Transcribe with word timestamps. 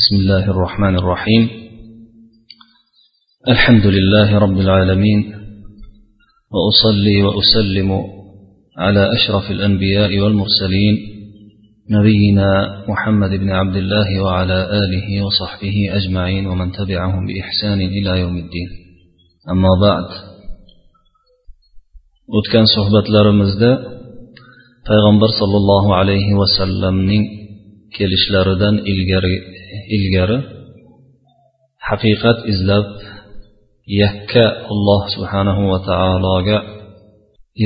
بسم 0.00 0.16
الله 0.16 0.50
الرحمن 0.50 0.96
الرحيم. 0.98 1.50
الحمد 3.48 3.86
لله 3.86 4.38
رب 4.38 4.58
العالمين 4.60 5.34
وأصلي 6.54 7.22
وأسلم 7.22 7.90
على 8.78 9.12
أشرف 9.12 9.50
الأنبياء 9.50 10.18
والمرسلين 10.18 10.94
نبينا 11.90 12.50
محمد 12.88 13.30
بن 13.30 13.50
عبد 13.50 13.76
الله 13.76 14.22
وعلى 14.22 14.58
آله 14.82 15.24
وصحبه 15.26 15.76
أجمعين 15.90 16.46
ومن 16.46 16.72
تبعهم 16.72 17.26
بإحسان 17.26 17.80
إلى 17.80 18.20
يوم 18.20 18.36
الدين. 18.36 18.68
أما 19.50 19.68
بعد 19.80 20.06
o'tgan 22.38 22.66
suhbatlarimizda 22.74 23.70
payg'ambar 24.88 25.30
sollallohu 25.40 25.94
alayhi 26.00 26.34
vasallamning 26.42 27.43
kelishlaridan 27.96 28.76
ilgari 28.92 29.36
ilgari 29.96 30.38
haqiqat 31.88 32.38
izlab 32.52 32.86
yakka 34.02 34.44
alloh 34.72 35.02
subhanahu 35.14 35.62
va 35.72 35.78
taologa 35.90 36.58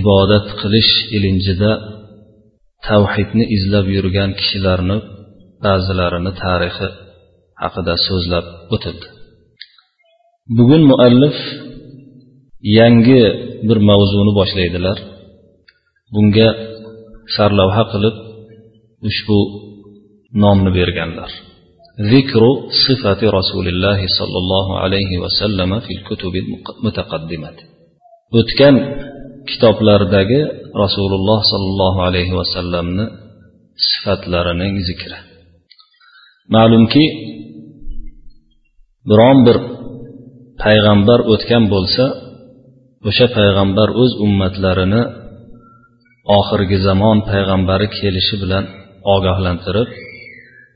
ibodat 0.00 0.46
qilish 0.60 0.92
ilinjida 1.16 1.72
tavhidni 2.86 3.44
izlab 3.56 3.86
yurgan 3.96 4.30
kishilarni 4.38 4.96
ba'zilarini 5.64 6.32
tarixi 6.42 6.88
haqida 7.62 7.94
so'zlab 8.06 8.46
o'tildi. 8.74 9.06
Bugun 10.56 10.82
muallif 10.90 11.38
yangi 12.78 13.22
bir 13.68 13.78
mavzuni 13.90 14.32
boshlaydilar. 14.38 14.98
Bunga 16.14 16.48
sarlavha 17.36 17.84
qilib 17.92 18.16
ushbu 19.08 19.38
nomni 20.42 20.70
berganlar. 20.78 21.30
Zikru 22.10 22.50
sifati 22.84 23.26
rasulillahi 23.38 24.06
sollallohu 24.18 24.72
alayhi 24.84 25.16
vasallam 25.24 25.70
fil 25.86 26.00
o'tgan 28.38 28.74
kitoblardagi 29.50 30.40
rasululloh 30.82 31.40
sollallohu 31.52 32.00
alayhi 32.08 32.34
vasallamni 32.40 33.04
sifatlarining 33.88 34.74
zikri. 34.88 35.18
Ma'lumki 36.54 37.04
biron 39.10 39.38
bir 39.46 39.56
payg'ambar 40.62 41.20
o'tgan 41.32 41.64
bo'lsa 41.74 42.04
o'sha 43.08 43.26
payg'ambar 43.38 43.88
o'z 44.02 44.12
ummatlarini 44.24 45.02
oxirgi 46.38 46.78
zamon 46.88 47.18
payg'ambari 47.30 47.86
kelishi 47.98 48.36
bilan 48.42 48.64
ogohlantirib 49.14 49.88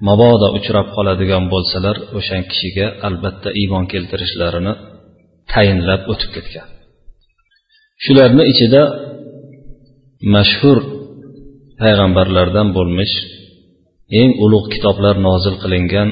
mabodo 0.08 0.48
uchrab 0.58 0.86
qoladigan 0.96 1.44
bo'lsalar 1.52 1.96
o'sha 2.18 2.36
kishiga 2.50 2.86
albatta 3.08 3.48
iymon 3.60 3.84
keltirishlarini 3.92 4.72
tayinlab 5.52 6.02
o'tib 6.12 6.30
ketgan. 6.36 6.68
Shularni 8.04 8.44
ichida 8.52 8.82
mashhur 10.34 10.78
payg'ambarlardan 11.80 12.68
bo'lmish 12.76 13.14
eng 14.20 14.30
ulug' 14.44 14.68
kitoblar 14.74 15.16
nozil 15.28 15.54
qilingan 15.62 16.08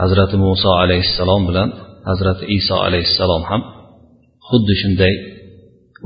hazrati 0.00 0.36
muso 0.46 0.70
alayhissalom 0.82 1.42
bilan 1.48 1.68
hazrati 2.08 2.44
iso 2.58 2.76
alayhissalom 2.86 3.42
ham 3.50 3.62
xuddi 4.48 4.74
shunday 4.80 5.14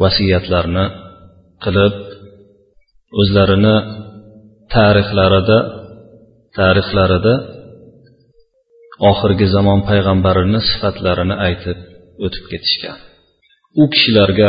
vasiyatlarni 0.03 0.85
qilib 1.65 1.95
o'zlarini 3.21 3.77
tarixlarida 4.75 5.59
tarixlarida 6.59 7.35
oxirgi 9.11 9.47
zamon 9.57 9.81
payg'ambarini 9.91 10.61
sifatlarini 10.71 11.35
aytib 11.47 11.79
o'tib 12.25 12.45
ketishgan. 12.53 12.99
U 13.81 13.85
kishilarga 13.93 14.49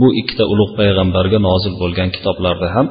bu 0.00 0.08
ikkita 0.20 0.44
ulug' 0.52 0.72
payg'ambarga 0.80 1.38
nozil 1.48 1.74
bo'lgan 1.82 2.08
kitoblarda 2.16 2.68
ham 2.76 2.86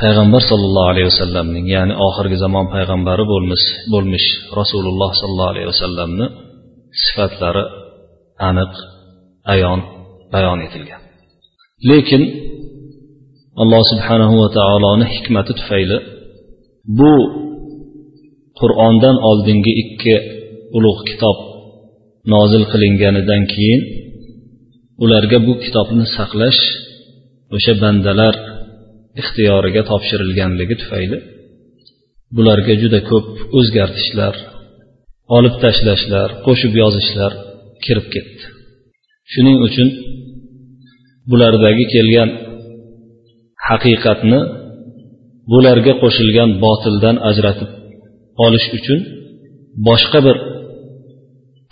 payg'ambar 0.00 0.42
sollallohu 0.50 0.90
alayhi 0.92 1.08
vasallamning 1.12 1.66
ya'ni 1.74 1.94
oxirgi 2.06 2.36
zamon 2.44 2.66
payg'ambari 2.74 3.24
bo'lmish 3.32 3.66
bo'lmish 3.92 4.26
rasululloh 4.60 5.10
sollallohu 5.20 5.52
alayhi 5.54 5.68
vasallamni 5.72 6.26
sifatlari 7.04 7.64
aniq 8.48 8.72
ayon 9.54 9.80
bayon 10.34 10.58
etilgan. 10.66 11.02
Lekin 11.90 12.22
alloh 13.62 13.82
subhanahu 13.92 14.34
va 14.42 14.48
taoloni 14.58 15.06
hikmati 15.14 15.52
tufayli 15.60 15.98
bu 16.98 17.12
qur'ondan 18.60 19.16
oldingi 19.30 19.72
ikki 19.82 20.14
ulug' 20.76 21.02
kitob 21.08 21.38
nozil 22.32 22.64
qilinganidan 22.72 23.42
keyin 23.52 23.80
ularga 25.04 25.38
bu 25.46 25.52
kitobni 25.64 26.04
saqlash 26.16 26.62
o'sha 27.56 27.74
bandalar 27.82 28.34
ixtiyoriga 29.20 29.82
topshirilganligi 29.90 30.74
tufayli 30.82 31.18
bularga 32.36 32.74
juda 32.82 33.00
ko'p 33.10 33.26
o'zgartishlar 33.58 34.34
olib 35.36 35.54
tashlashlar 35.64 36.28
qo'shib 36.46 36.72
yozishlar 36.82 37.32
kirib 37.84 38.06
ketdi. 38.14 38.44
Shuning 39.32 39.58
uchun 39.66 39.88
bulardagi 41.30 41.84
kelgan 41.94 42.30
haqiqatni 43.68 44.40
bularga 45.52 45.92
qo'shilgan 46.02 46.50
botildan 46.64 47.16
ajratib 47.30 47.70
olish 48.44 48.66
uchun 48.78 49.00
boshqa 49.88 50.18
bir 50.26 50.36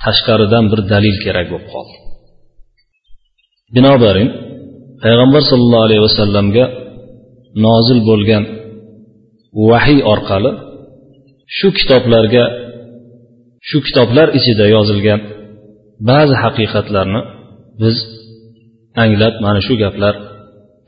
tashqaridan 0.03 0.65
bir 0.73 0.81
dalil 0.93 1.17
kerak 1.25 1.47
bo'lib 1.53 1.69
qoldi. 1.75 1.97
Binobarin 3.75 4.29
payg'ambar 5.03 5.43
sollallohu 5.51 5.87
alayhi 5.89 6.03
vasallamga 6.09 6.65
nozil 7.67 8.01
bo'lgan 8.11 8.45
vahiy 9.71 10.01
orqali 10.13 10.51
shu 11.57 11.69
kitoblarga 11.79 12.45
shu 13.69 13.79
kitoblar 13.87 14.29
ichida 14.39 14.65
yozilgan 14.77 15.21
ba'zi 16.11 16.35
haqiqatlarni 16.43 17.21
biz 17.83 17.97
anglab 19.03 19.35
mana 19.45 19.61
shu 19.67 19.75
gaplar 19.83 20.15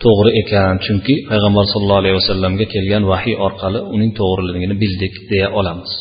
to'g'ri 0.05 0.31
ekan. 0.43 0.75
Chunki 0.85 1.15
payg'ambar 1.31 1.65
sollallohu 1.73 2.01
alayhi 2.03 2.17
vasallamga 2.21 2.67
kelgan 2.75 3.03
vahiy 3.13 3.37
orqali 3.47 3.81
uning 3.95 4.11
to'g'riligini 4.21 4.75
bildik 4.83 5.15
deya 5.31 5.49
olamiz. 5.59 5.93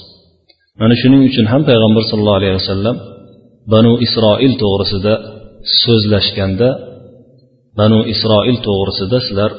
Mana 0.80 0.96
shuning 1.02 1.22
uchun 1.30 1.46
ham 1.52 1.62
payg'ambar 1.70 2.04
sollallohu 2.10 2.40
alayhi 2.42 2.56
vasallam 2.62 2.96
banu 3.74 3.94
isroil 4.06 4.54
to'g'risida 4.64 5.14
so'zlashganda 5.84 6.70
banu 7.80 8.00
isroil 8.14 8.58
to'g'risida 8.68 9.18
sizlar 9.28 9.52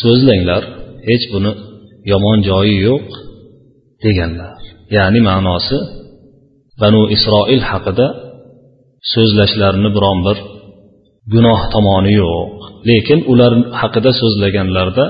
so'zlanglar 0.00 0.62
hech 1.08 1.24
buni 1.32 1.52
yomon 2.12 2.38
joyi 2.48 2.76
yo'q 2.88 3.06
deganlar. 4.04 4.58
Ya'ni 4.96 5.20
ma'nosi 5.28 5.78
banu 6.82 7.02
isroil 7.16 7.62
haqida 7.70 8.06
so'zlashlarini 9.12 9.90
biron 9.96 10.18
bir 10.26 10.38
gunoh 11.32 11.60
tomoni 11.74 12.12
yo'q. 12.22 12.48
Lekin 12.90 13.20
ular 13.32 13.52
haqida 13.80 14.10
so'zlaganlarda 14.20 15.04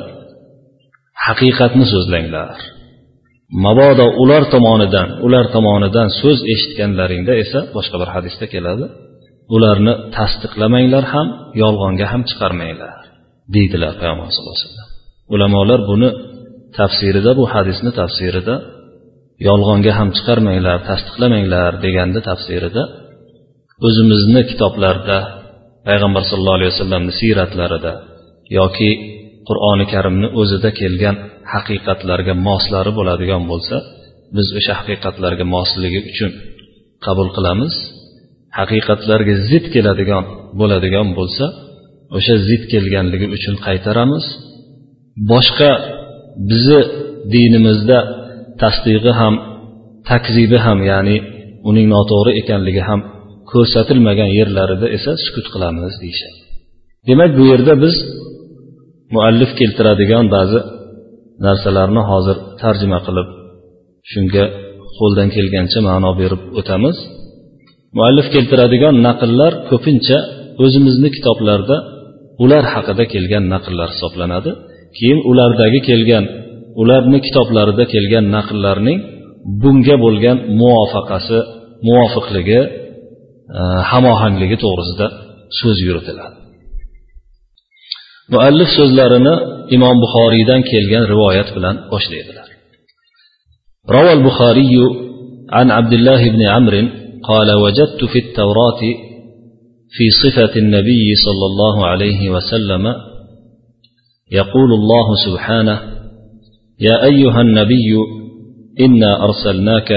haqiqatni 1.26 1.84
so'zlanglar. 1.92 2.56
Mabodo 3.64 4.06
ular 4.22 4.42
tomonidan 4.54 5.08
ular 5.26 5.44
tomonidan 5.54 6.08
so'z 6.20 6.38
eshitganlaringda 6.52 7.32
esa 7.42 7.60
boshqa 7.76 7.96
bir 8.02 8.08
hadisda 8.14 8.46
keladi. 8.54 8.84
Ularni 9.54 9.94
tasdiqlamanglar 10.16 11.04
ham 11.12 11.26
yolg'onga 11.62 12.06
ham 12.12 12.22
chiqarmanglar 12.30 12.98
deydilar 13.54 13.92
payg'ambar 14.00 14.28
sallallohu 14.34 14.56
alayhi 14.56 14.70
vasallam. 14.70 14.90
Ulamolar 15.34 15.80
buni 15.90 16.08
tafsirida 16.78 17.30
bu 17.38 17.44
hadisni 17.54 17.90
tafsirida 18.00 18.54
yolg'onga 19.48 19.92
ham 19.98 20.08
chiqarmanglar 20.16 20.78
tasdiqlamanglar 20.90 21.72
deganda 21.84 22.20
tafsirida 22.30 22.82
o'zimizni 23.86 24.42
kitoblarda 24.50 25.18
payg'ambar 25.88 26.22
sallallohu 26.30 26.58
alayhi 26.58 26.72
vasallamni 26.74 27.12
siyratlarida 27.20 27.92
yoki 28.58 28.90
qur'oni 29.48 29.84
karimni 29.92 30.28
o'zida 30.40 30.70
kelgan 30.80 31.16
haqiqatlarga 31.52 32.34
moslari 32.48 32.90
bo'ladigan 32.98 33.42
bo'lsa 33.50 33.76
biz 34.36 34.46
o'sha 34.58 34.72
haqiqatlarga 34.80 35.44
mosligi 35.56 36.00
uchun 36.10 36.30
qabul 37.06 37.28
qilamiz. 37.36 37.74
Haqiqatlarga 38.58 39.34
zid 39.50 39.64
keladigan 39.74 40.24
bo'ladigan 40.60 41.08
bo'lsa 41.18 41.46
o'sha 42.16 42.34
zid 42.48 42.62
kelganligi 42.72 43.26
uchun 43.36 43.54
qaytaramiz. 43.66 44.24
Boshqa 45.30 45.70
bizni 46.50 46.80
dinimizda 47.34 47.98
tasdig'i 48.62 49.12
ham 49.20 49.34
takzibi 50.10 50.58
ham 50.66 50.78
ya'ni 50.90 51.16
uning 51.68 51.86
noto'g'ri 51.94 52.32
ekanligi 52.40 52.82
ham 52.88 53.00
ko'rsatilmagan 53.52 54.30
yerlarida 54.38 54.86
esa 54.96 55.12
sukut 55.24 55.46
qilamiz 55.54 55.94
deyishadi. 56.02 56.38
Demak 57.08 57.30
bu 57.38 57.44
yerda 57.52 57.74
biz 57.84 57.94
muallif 59.14 59.50
keltiradigan 59.60 60.26
ba'zi 60.36 60.60
narsalarni 61.46 62.02
hozir 62.10 62.36
tarjima 62.62 62.98
qilib 63.06 63.28
shunga 64.10 64.44
qo'ldan 64.98 65.28
kelgancha 65.36 65.80
ma'no 65.88 66.10
berib 66.20 66.42
o'tamiz. 66.60 66.96
Muallif 67.96 68.26
keltiradigan 68.34 68.94
naqllar 69.06 69.52
ko'pincha 69.70 70.18
o'zimizni 70.64 71.08
kitoblarda 71.16 71.76
ular 72.44 72.64
haqida 72.74 73.04
kelgan 73.12 73.44
naqllar 73.54 73.88
hisoblanadi. 73.94 74.50
Keyin 74.96 75.20
ulardagi 75.30 75.80
kelgan 75.88 76.24
ularni 76.82 77.18
kitoblarida 77.26 77.84
kelgan 77.94 78.24
naqllarning 78.36 78.98
bunga 79.62 79.96
bo'lgan 80.04 80.36
muvofaqasi 80.60 81.38
muvofiqligi 81.86 82.60
hamohangligi 83.91 84.57
to'g'risida 84.63 85.07
so'z 85.59 85.77
yuritiladi 85.87 86.35
muallif 88.33 88.69
so'zlarini 88.79 89.33
imom 89.75 89.95
buxoriydan 90.03 90.61
kelgan 90.71 91.03
rivoyat 91.13 91.49
bilan 91.55 91.75
boshlaydilar 91.93 92.47
روى 93.95 94.13
البخاري 94.13 94.75
عن 95.57 95.71
عبد 95.71 95.93
الله 95.93 96.29
بن 96.29 96.41
عمرو 96.41 96.87
قال 97.29 97.49
وجدت 97.63 98.03
في 98.11 98.19
التوراة 98.19 98.81
في 99.95 100.05
صفة 100.23 100.53
النبي 100.63 101.15
صلى 101.25 101.45
الله 101.51 101.85
عليه 101.85 102.29
وسلم 102.29 102.83
يقول 104.31 104.69
الله 104.79 105.07
سبحانه 105.25 105.77
يا 106.79 107.03
أيها 107.03 107.41
النبي 107.41 107.95
إنا 108.79 109.23
أرسلناك 109.23 109.89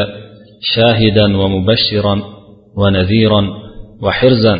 شاهدا 0.74 1.36
ومبشرا 1.36 2.29
ونذيرا 2.77 3.47
وحرزا 4.03 4.55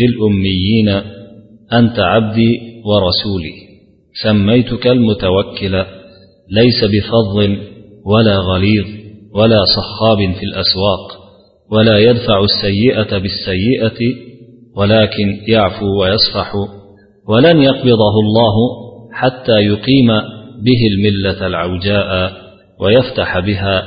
للأميين 0.00 0.88
أنت 1.72 1.98
عبدي 1.98 2.60
ورسولي. 2.84 3.54
سميتك 4.22 4.86
المتوكل 4.86 5.84
ليس 6.50 6.84
بفظ 6.84 7.36
ولا 8.06 8.38
غليظ 8.38 8.86
ولا 9.34 9.64
صخاب 9.76 10.18
في 10.38 10.42
الأسواق 10.42 11.24
ولا 11.70 11.98
يدفع 11.98 12.44
السيئة 12.44 13.18
بالسيئة 13.18 13.98
ولكن 14.76 15.40
يعفو 15.48 16.00
ويصفح 16.00 16.52
ولن 17.28 17.62
يقبضه 17.62 18.14
الله 18.24 18.54
حتى 19.12 19.52
يقيم 19.52 20.06
به 20.64 20.80
الملة 20.92 21.46
العوجاء 21.46 22.32
ويفتح 22.80 23.38
بها 23.38 23.82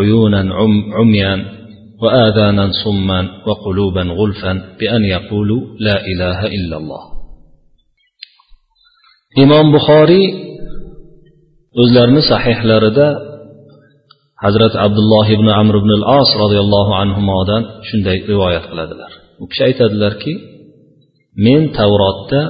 عيونا 0.00 0.54
عميا. 0.94 1.44
وآذانا 2.01 2.65
صما 2.83 3.19
وقلوبا 3.47 4.03
غلفا 4.19 4.53
بأن 4.79 5.03
يقولوا 5.05 5.61
لا 5.79 5.97
إله 6.11 6.39
إلا 6.57 6.77
الله 6.77 7.03
imom 9.43 9.67
buxoriy 9.75 10.25
o'zlarini 11.81 12.21
sahihlarida 12.31 13.07
hazrati 14.43 14.77
abdulloh 14.85 15.25
ibn 15.35 15.47
amr 15.61 15.75
ibn 15.81 15.91
al 15.99 16.05
as 16.19 16.29
roziyallohu 16.43 16.91
anhudan 17.03 17.63
shunday 17.87 18.17
rivoyat 18.31 18.65
qiladilar 18.71 19.11
u 19.41 19.43
kishi 19.49 19.61
aytadilarki 19.69 20.33
men 21.45 21.61
tavrotda 21.77 22.41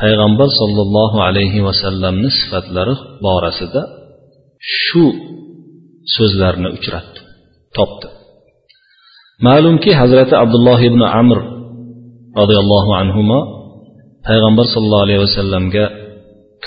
payg'ambar 0.00 0.48
sollallohu 0.60 1.18
alayhi 1.28 1.60
vasallamni 1.68 2.28
sifatlari 2.38 2.94
borasida 3.24 3.82
shu 4.82 5.04
so'zlarni 6.16 6.68
uchratdim 6.76 7.24
topdim 7.76 8.12
ma'lumki 9.47 9.91
hazrati 10.01 10.33
abdulloh 10.43 10.79
ibn 10.89 11.01
amr 11.21 11.37
roziyallohu 12.39 12.91
anhu 13.01 13.21
payg'ambar 14.27 14.65
sollallohu 14.73 15.05
alayhi 15.07 15.21
vasallamga 15.27 15.85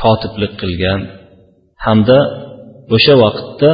kotiblik 0.00 0.52
qilgan 0.60 1.00
hamda 1.86 2.18
o'sha 2.94 3.14
vaqtda 3.24 3.70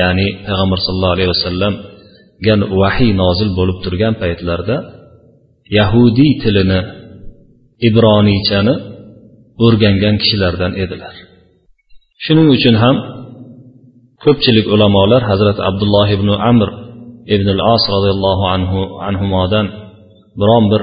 ya'ni 0.00 0.26
payg'ambar 0.46 0.78
sollallohu 0.86 1.14
alayhi 1.16 1.30
vasallamga 1.34 2.54
vahiy 2.82 3.10
nozil 3.22 3.50
bo'lib 3.58 3.78
turgan 3.84 4.14
paytlarda 4.22 4.76
yahudiy 5.78 6.32
tilini 6.42 6.80
ibroniychani 7.88 8.74
o'rgangan 9.64 10.14
kishilardan 10.22 10.72
edilar. 10.84 11.14
Shuning 12.24 12.48
uchun 12.56 12.76
ham 12.82 12.96
ko'pchilik 14.24 14.66
ulamolar 14.74 15.22
hazrati 15.30 15.60
abdulloh 15.68 16.06
ibn 16.16 16.28
amr 16.50 16.70
ibn 17.34 17.48
al 17.54 17.60
as 17.74 17.84
roziyallohu 17.94 18.44
anhu 18.54 18.80
anhudan 19.08 19.66
biron 20.40 20.64
bir 20.72 20.82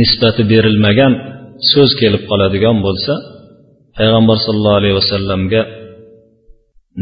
nisbati 0.00 0.42
berilmagan 0.52 1.12
so'z 1.70 1.90
kelib 2.00 2.22
qoladigan 2.30 2.76
bo'lsa 2.86 3.14
payg'ambar 3.96 4.36
sollallohu 4.46 4.78
alayhi 4.80 4.96
vasallamga 5.00 5.62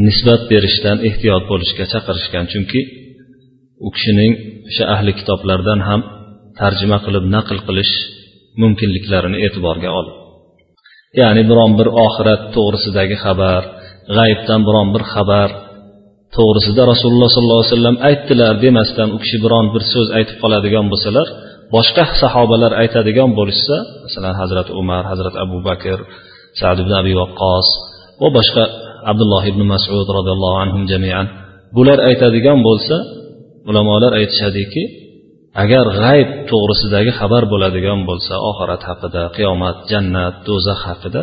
nisbat 0.06 0.43
berishdan 0.52 0.99
ehtiyot 1.08 1.44
bo'lishga 1.50 1.84
chaqirishgan. 1.93 2.44
Chunki 2.52 2.81
u 3.87 3.88
kishining 3.94 4.32
o'sha 4.69 4.84
ahli 4.94 5.12
kitoblardan 5.19 5.81
ham 5.88 6.00
tarjima 6.61 6.99
qilib 7.05 7.25
naql 7.37 7.58
qilish 7.69 7.94
mumkinliklarini 8.62 9.38
e'tiborga 9.46 9.90
olib 10.00 10.17
ya'ni 11.20 11.43
biron 11.50 11.73
bir 11.79 11.88
oxirat 12.06 12.43
to'g'risidagi 12.55 13.17
xabar 13.25 13.62
g'ayibdan 14.17 14.61
biron 14.69 14.88
bir 14.94 15.02
xabar 15.12 15.49
to'g'risida 16.37 16.82
rasululloh 16.93 17.29
sollallohu 17.34 17.62
alayhi 17.62 17.75
vasallam 17.76 17.96
aytdilar 18.08 18.52
demasdan 18.64 19.08
u 19.17 19.19
kishi 19.23 19.38
biron 19.44 19.67
bir 19.75 19.82
so'z 19.93 20.08
aytib 20.19 20.37
qoladigan 20.43 20.87
bo'lsalar 20.93 21.26
boshqa 21.75 22.05
sahobalar 22.23 22.73
aytadigan 22.82 23.31
bo'lishsa 23.38 23.76
masalan 24.05 24.34
hazrati 24.40 24.70
umar 24.81 25.02
hazrati 25.11 25.37
abu 25.44 25.58
bakr 25.69 25.99
sad 26.61 26.76
ibn 26.82 26.93
abi 27.00 27.12
vaqqos 27.20 27.67
va 28.23 28.29
boshqa 28.38 28.64
abdulloh 29.11 29.43
ibn 29.52 29.62
masud 29.73 30.06
roziyallohu 30.19 30.58
anhu 30.64 30.79
jamian 30.93 31.26
bular 31.76 31.99
aytadigan 32.08 32.58
bo'lsa 32.69 32.96
ulamolar 33.70 34.12
aytishadiki 34.20 34.82
agar 35.62 35.84
g'ayb 36.00 36.29
to'g'risidagi 36.50 37.12
xabar 37.20 37.43
bo'ladigan 37.52 38.00
bo'lsa 38.08 38.34
oxirat 38.50 38.82
haqida 38.88 39.23
qiyomat 39.37 39.76
jannat 39.90 40.34
do'zax 40.49 40.81
haqida 40.88 41.23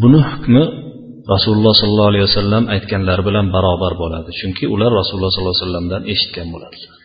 buni 0.00 0.20
hukmi 0.30 0.62
rasululloh 1.34 1.74
sollallohu 1.80 2.10
alayhi 2.12 2.26
vasallam 2.28 2.64
aytganlari 2.74 3.22
bilan 3.28 3.46
barobar 3.54 3.92
bo'ladi. 4.02 4.30
Chunki 4.40 4.64
ular 4.74 4.90
rasululloh 5.00 5.30
sollallohu 5.32 5.54
alayhi 5.54 5.64
vasallamdan 5.66 6.02
eshitgan 6.12 6.48
bo'ladilar 6.54 6.98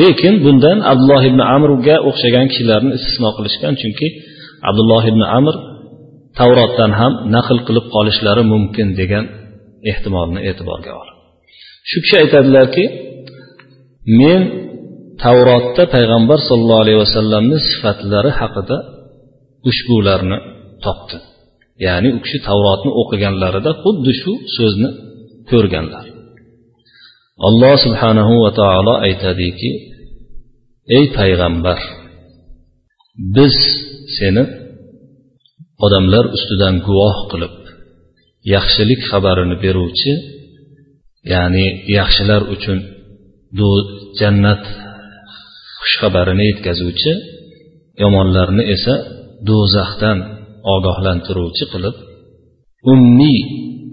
lekin 0.00 0.34
bundan 0.44 0.78
abdulloh 0.92 1.22
ibn 1.30 1.40
amrga 1.56 1.96
o'xshagan 2.08 2.46
kishilarni 2.50 2.90
istisno 2.98 3.30
qilishgan 3.36 3.74
chunki 3.80 4.08
abdulloh 4.68 5.02
ibn 5.12 5.22
amr 5.38 5.54
tavrotdan 6.38 6.92
ham 7.00 7.12
naql 7.34 7.58
qilib 7.66 7.86
qolishlari 7.94 8.42
mumkin 8.52 8.88
degan 9.00 9.24
ehtimolni 9.90 10.40
e'tiborga 10.48 10.92
olib 11.02 11.16
shu 11.90 11.96
kishi 12.02 12.16
aytadilarki 12.22 12.84
men 14.20 14.42
tavrotda 15.24 15.82
payg'ambar 15.94 16.38
sollallohu 16.48 16.82
alayhi 16.84 17.00
vasallamni 17.04 17.56
sifatlari 17.70 18.30
haqida 18.40 18.76
ushbularni 19.70 20.38
topdi 20.84 21.16
ya'ni 21.86 22.08
u 22.16 22.18
kishi 22.24 22.38
tavrotni 22.48 22.90
o'qiganlarida 23.00 23.72
xuddi 23.82 24.12
shu 24.20 24.32
so'zni 24.56 24.88
ko'rganlar. 25.50 26.04
Alloh 27.48 27.74
subhanahu 27.84 28.34
va 28.44 28.50
taolo 28.60 28.94
aytadiki 29.06 29.70
ey 30.96 31.04
payg'ambar 31.18 31.80
biz 33.36 33.56
seni 34.18 34.44
odamlar 35.84 36.24
ustidan 36.36 36.74
guvoh 36.86 37.16
qilib 37.30 37.54
yaxshilik 38.54 39.00
xabarini 39.10 39.56
beruvchi 39.64 40.12
ya'ni 41.32 41.66
yaxshilar 41.98 42.42
uchun 42.54 42.78
jannat 44.20 44.62
xushxabarini 45.82 46.44
yetkazuvchi 46.50 47.12
yomonlarni 48.02 48.64
esa 48.74 48.94
do'zaxdan 49.48 50.18
ogohlantiruvchi 50.74 51.64
qilib 51.72 51.96
ummiy 52.92 53.40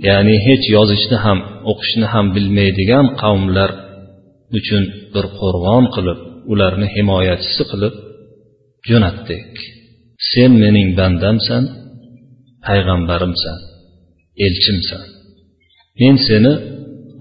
ya'ni 0.08 0.36
hech 0.48 0.66
yozishni 0.76 1.18
ham 1.26 1.40
o'qishni 1.72 2.08
ham 2.14 2.26
bilmaydigan 2.36 3.06
qavmlar 3.22 3.72
uchun 4.58 4.84
bir 5.14 5.26
qo'rg'on 5.40 5.86
qilib 5.96 6.20
ularni 6.52 6.88
himoyachisi 6.96 7.64
qilib 7.72 7.94
jo'natdik. 8.90 9.52
Sen 10.32 10.52
mening 10.64 10.90
bandamsan 11.00 11.64
payg'ambarimsan 12.66 13.58
elchimsan. 14.46 15.04
Men 16.00 16.16
seni 16.28 16.54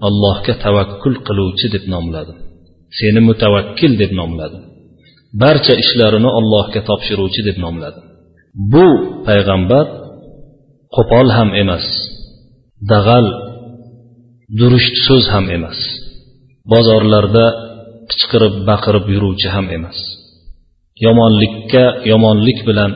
allohga 0.07 0.53
tavakkul 0.65 1.15
qiluvchi 1.27 1.67
deb 1.75 1.85
nomladim. 1.93 2.37
Seni 2.99 3.19
mutavakkil 3.29 3.93
deb 4.01 4.11
nomladim. 4.19 4.63
Barcha 5.41 5.73
ishlarini 5.83 6.29
allohga 6.39 6.81
topshiruvchi 6.89 7.41
deb 7.49 7.57
nomladim. 7.65 8.03
Bu 8.73 8.87
payg'ambar 9.27 9.85
qo'pol 10.95 11.27
ham 11.37 11.49
emas 11.61 11.85
dag'al 12.91 13.27
durust 14.59 14.95
so'z 15.07 15.25
ham 15.33 15.45
emas 15.57 15.79
bozorlarda 16.71 17.45
qichqirib 18.11 18.55
baqirib 18.69 19.05
yuruvchi 19.13 19.47
ham 19.55 19.65
emas. 19.77 19.97
Yomonlikka 21.05 21.85
yomonlik 22.11 22.59
bilan 22.67 22.91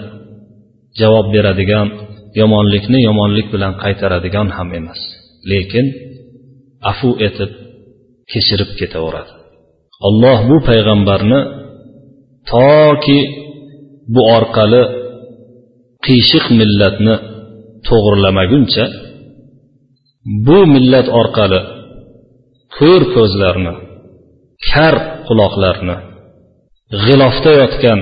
javob 0.99 1.27
beradigan 1.35 1.87
yomonlikni 2.41 2.99
yomonlik 3.07 3.47
bilan 3.53 3.73
qaytaradigan 3.83 4.47
ham 4.57 4.69
emas 4.79 4.99
lekin 5.51 5.85
afu 6.91 7.09
etib 7.27 7.51
kechirib 8.31 8.71
ketaveradi. 8.79 9.31
Alloh 10.07 10.37
bu 10.49 10.57
payg'ambarni 10.69 11.39
toki 12.51 13.19
bu 14.13 14.21
orqali 14.37 14.83
qiyshiq 16.05 16.45
millatni 16.59 17.15
to'g'irlamaguncha 17.87 18.85
bu 20.47 20.59
millat 20.73 21.07
orqali 21.21 21.59
ko'r 22.77 23.01
ko'zlarni 23.15 23.73
kar 24.69 24.95
quloqlarni 25.27 25.95
g'ilofda 27.03 27.51
yotgan 27.61 27.99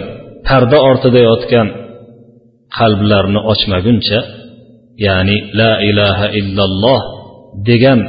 parda 0.48 0.78
ortida 0.90 1.22
yotgan 1.30 1.68
qalblarni 2.78 3.40
ochmaguncha 3.52 4.20
ya'ni 5.06 5.38
la 5.60 5.72
ilaha 5.90 6.28
illalloh 6.40 7.02
degan 7.70 8.00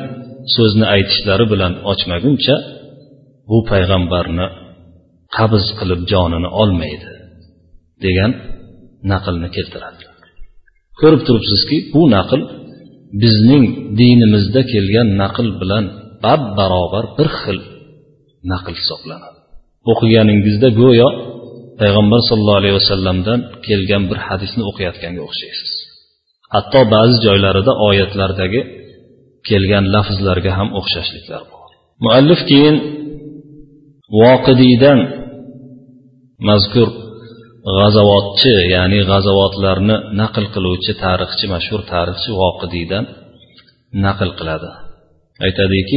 so'zni 0.54 0.86
aytishlari 0.94 1.44
bilan 1.52 1.72
ochmaguncha 1.92 2.56
bu 3.48 3.58
payg'ambarni 3.70 4.46
qabz 5.36 5.64
qilib 5.78 6.00
jonini 6.12 6.48
olmaydi 6.62 7.08
degan 8.04 8.30
naqlni 9.12 9.48
keltiradi. 9.56 10.04
Ko'rib 11.00 11.22
turibsizki 11.26 11.76
bu 11.94 12.02
naql 12.16 12.40
bizning 13.22 13.64
dinimizda 14.00 14.60
kelgan 14.72 15.08
naql 15.22 15.46
bilan 15.60 15.84
bab 16.24 16.42
barobar 16.58 17.04
bir 17.18 17.28
xil 17.40 17.58
naql 18.52 18.74
hisoblanadi. 18.80 19.38
O'qiganingizda 19.92 20.68
go'yo 20.82 21.08
payg'ambar 21.80 22.20
sollallohu 22.28 22.60
alayhi 22.62 22.76
vasallamdan 22.80 23.40
kelgan 23.66 24.02
bir 24.10 24.18
hadisni 24.26 24.62
o'qiyotganga 24.70 25.22
o'xshaysiz. 25.28 25.72
Hatto 26.54 26.80
ba'zi 26.94 27.16
joylarida 27.26 27.72
oyatlardagi 27.88 28.60
kelgan 29.48 29.84
lafzlarga 29.94 30.52
ham 30.58 30.68
o'xshashliklar 30.78 31.42
bor. 31.52 31.68
Muallif 32.04 32.40
keyin 32.50 32.76
voqidiydan 34.20 34.98
mazkur 36.48 36.88
g'azavotchi 37.78 38.54
ya'ni 38.74 38.98
g'azavotlarni 39.10 39.96
naql 40.20 40.44
qiluvchi 40.54 40.92
tarixchi 41.04 41.46
mashhur 41.54 41.80
tarixchi 41.92 42.30
voqidiydan 42.40 43.04
naql 44.04 44.30
qiladi 44.38 44.70
aytadiki 45.46 45.96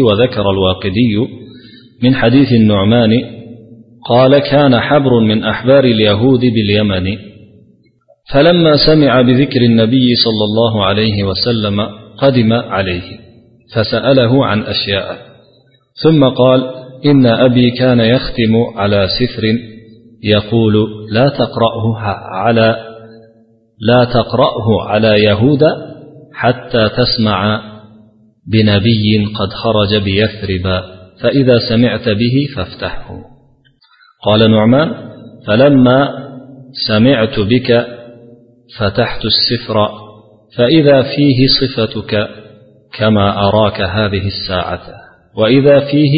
من 2.02 2.16
حديث 2.16 2.52
النعمان 2.52 3.12
قال 4.06 4.40
كان 4.40 4.80
حبر 4.80 5.20
من 5.20 5.44
أحبار 5.44 5.84
اليهود 5.84 6.40
باليمن 6.40 7.18
فلما 8.34 8.74
سمع 8.88 9.22
بذكر 9.22 9.62
النبي 9.62 10.16
صلى 10.16 10.44
الله 10.44 10.86
عليه 10.86 11.24
وسلم 11.24 11.82
قدم 12.18 12.54
عليه 12.54 13.20
فسأله 13.74 14.46
عن 14.46 14.64
أشياء 14.64 15.18
ثم 16.04 16.26
قال 16.26 16.70
إن 17.06 17.26
أبي 17.26 17.72
كان 17.72 18.00
يختم 18.00 18.56
على 18.76 19.08
سفر 19.20 19.44
يقول 20.24 20.74
لا 21.12 21.30
تقرأه 21.30 21.98
على 22.32 22.76
لا 23.80 24.04
تقرأه 24.04 24.82
على 24.88 25.24
يهود 25.24 25.60
حتى 26.34 26.90
تسمع 26.90 27.62
بنبي 28.52 29.26
قد 29.36 29.50
خرج 29.54 30.04
بيثرب 30.04 30.84
فإذا 31.22 31.60
سمعت 31.70 32.10
به 32.10 32.48
فافتحه. 32.56 33.10
قال 34.26 34.52
نعمان 34.52 34.94
فلما 35.48 36.10
سمعت 36.88 37.40
بك 37.40 37.88
فتحت 38.80 39.22
السفر 39.26 39.90
فإذا 40.58 41.02
فيه 41.02 41.46
صفتك 41.62 42.28
كما 43.00 43.48
أراك 43.48 43.82
هذه 43.82 44.28
الساعة 44.28 44.82
وإذا 45.38 45.80
فيه 45.80 46.14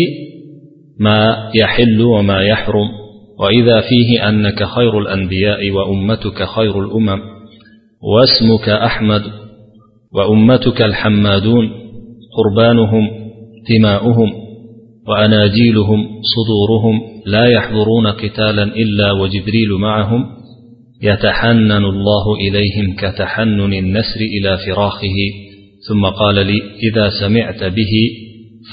ما 1.00 1.52
يحل 1.56 2.02
وما 2.02 2.42
يحرم. 2.42 2.99
وإذا 3.40 3.82
فيه 3.82 4.30
أنك 4.30 4.64
خير 4.64 5.00
الأنبياء 5.00 5.72
وأمتك 5.72 6.44
خير 6.44 6.80
الأمم 6.84 7.20
واسمك 8.04 8.70
أحمد 8.70 9.22
وأمتك 10.14 10.82
الحمادون 10.82 11.70
قربانهم 12.38 13.10
دماؤهم 13.70 14.34
وأناجيلهم 15.08 16.08
صدورهم 16.36 17.02
لا 17.26 17.46
يحضرون 17.46 18.08
قتالا 18.08 18.64
إلا 18.64 19.12
وجبريل 19.12 19.72
معهم 19.82 20.26
يتحنن 21.04 21.86
الله 21.86 22.36
إليهم 22.36 22.96
كتحنن 22.96 23.74
النسر 23.74 24.20
إلى 24.20 24.58
فراخه 24.58 25.16
ثم 25.90 26.06
قال 26.06 26.36
لي 26.36 26.62
إذا 26.92 27.10
سمعت 27.20 27.64
به 27.64 27.94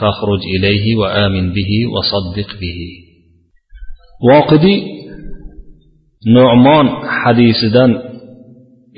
فاخرج 0.01 0.41
إليه 0.59 0.97
وآمن 0.97 1.53
به 1.53 1.71
وصدق 1.97 2.61
به. 2.61 3.06
voqidiy 4.29 4.79
nu'mon 6.37 6.87
hadisidan 7.21 7.91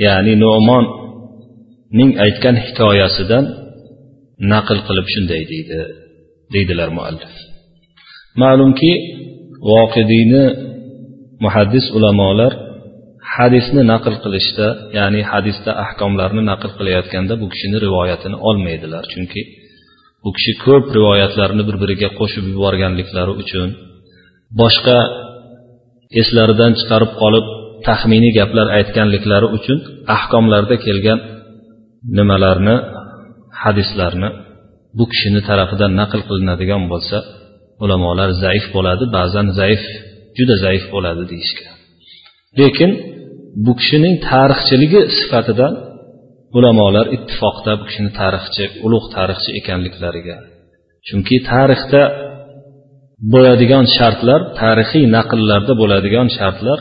ya'ni 0.07 0.35
nu'monning 0.45 2.11
aytgan 2.25 2.57
hikoyasidan 2.65 3.45
naql 4.53 4.79
qilib 4.87 5.07
shunday 5.15 5.43
deydi 5.53 5.79
deydilar 6.55 6.89
muallif. 6.99 7.33
Ma'lumki 8.43 8.93
voqidiyni 9.71 10.45
muhaddis 11.45 11.87
ulamolar 11.97 12.53
hadisni 13.37 13.83
naql 13.93 14.15
qilishda 14.25 14.69
ya'ni 14.99 15.21
hadisda 15.31 15.71
ahkomlarni 15.85 16.43
naql 16.51 16.71
qilayotganda 16.79 17.35
bu 17.41 17.47
kishini 17.53 17.79
rivoyatini 17.87 18.37
olmaydilar. 18.49 19.05
Chunki 19.13 19.43
bu 20.23 20.31
kishi 20.37 20.53
ko'p 20.65 20.85
rivoyatlarni 20.97 21.63
bir 21.69 21.77
biriga 21.83 22.09
qo'shib 22.19 22.45
yuborganliklari 22.55 23.33
uchun 23.43 23.69
boshqa 24.61 24.99
eslaridan 26.21 26.73
chiqarib 26.81 27.13
qolib 27.21 27.47
taxminiy 27.89 28.33
gaplar 28.39 28.67
aytganliklari 28.79 29.49
uchun 29.57 29.79
ahkomlarda 30.17 30.77
kelgan 30.87 31.19
nimalarni 32.17 32.77
hadislarni 33.63 34.29
bu 34.99 35.05
kishini 35.13 35.41
tarafidan 35.49 35.93
naql 36.01 36.21
qilinadigan 36.29 36.83
bo'lsa 36.93 37.19
ulamolar 37.85 38.31
zaif 38.45 38.65
bo'ladi 38.77 39.05
ba'zan 39.17 39.47
zaif 39.61 39.83
juda 40.39 40.55
zaif 40.65 40.85
bo'ladi 40.95 41.23
deyishgan. 41.33 41.75
Lekin 42.61 42.91
bu 43.65 43.73
kishining 43.81 44.15
tarixchiligi 44.31 45.01
sifatidan 45.19 45.75
ulamolar 46.59 47.07
ittifoqda 47.17 47.73
bu 47.81 47.85
kishini 47.89 48.11
tarixchi 48.21 48.65
ulug' 48.87 49.07
tarixchi 49.17 49.51
ekanliklariga 49.61 50.37
chunki 51.07 51.37
tarixda 51.51 52.03
bo'ladigan 53.33 53.85
shartlar 53.97 54.41
tarixiy 54.61 55.05
naqllarda 55.17 55.73
bo'ladigan 55.81 56.27
shartlar 56.39 56.79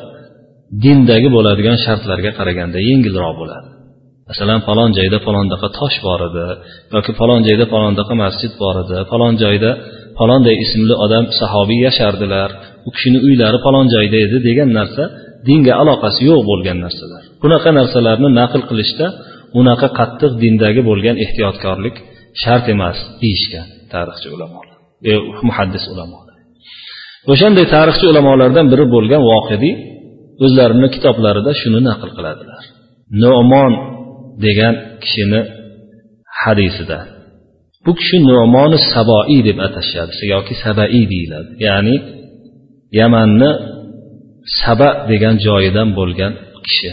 dindagi 0.83 1.29
bo'ladigan 1.35 1.77
shartlarga 1.85 2.31
qaraganda 2.39 2.79
yengilroq 2.89 3.35
bo'ladi. 3.41 3.67
Masalan 4.29 4.59
falon 4.67 4.89
joyda 4.97 5.17
falondaqa 5.25 5.67
tosh 5.79 5.97
bor 6.05 6.19
edi 6.29 6.45
yoki 6.95 7.11
falon 7.19 7.41
joyda 7.47 7.65
falondaqa 7.73 8.13
masjid 8.23 8.53
bor 8.61 8.75
edi 8.83 8.97
falon 9.11 9.33
joyda 9.43 9.71
falonday 10.19 10.55
ismli 10.65 10.95
odam 11.05 11.25
sahobiy 11.39 11.79
yashardilar 11.87 12.49
u 12.87 12.89
kishini 12.95 13.19
uylari 13.27 13.57
falon 13.65 13.87
joyda 13.95 14.17
edi 14.25 14.37
degan 14.47 14.69
narsa 14.79 15.03
dinga 15.47 15.73
aloqasi 15.81 16.21
yo'q 16.29 16.41
bo'lgan 16.49 16.77
narsalar. 16.85 17.23
Bunaqa 17.43 17.69
narsalarni 17.79 18.29
naql 18.39 18.61
qilishda 18.69 19.05
unaqa 19.59 19.87
qattiq 19.99 20.31
dindagi 20.43 20.81
bo'lgan 20.89 21.15
ehtiyotkorlik 21.23 21.95
shart 22.41 22.65
emas 22.73 22.97
deyishgan 23.21 23.67
tarixchi 23.93 24.27
ulamolar 24.35 24.77
e, 25.09 25.11
muhaddis 25.47 25.83
ulamolar. 25.93 26.26
O'shanday 27.31 27.65
tarixchi 27.75 28.05
ulamolardan 28.11 28.65
biri 28.71 28.85
bo'lgan 28.95 29.21
voqediy 29.31 29.73
o'zlarini 30.45 30.87
kitoblarida 30.95 31.51
shuni 31.61 31.79
naql 31.89 32.09
qiladilar. 32.17 32.63
No'mon 33.23 33.71
degan 34.45 34.75
kishini 35.03 35.41
hadisida. 36.41 36.99
Bu 37.85 37.91
kishi 37.99 38.17
no'moni 38.31 38.77
saboiy 38.93 39.39
deb 39.47 39.57
atashadi 39.67 40.13
yoki 40.33 40.53
sabaiy 40.63 41.03
deyiladi. 41.13 41.51
Ya'ni 41.67 41.95
yamanni 42.99 43.51
saba 44.61 44.89
degan 45.11 45.35
joyidan 45.45 45.89
bo'lgan 45.99 46.33
kishi. 46.65 46.91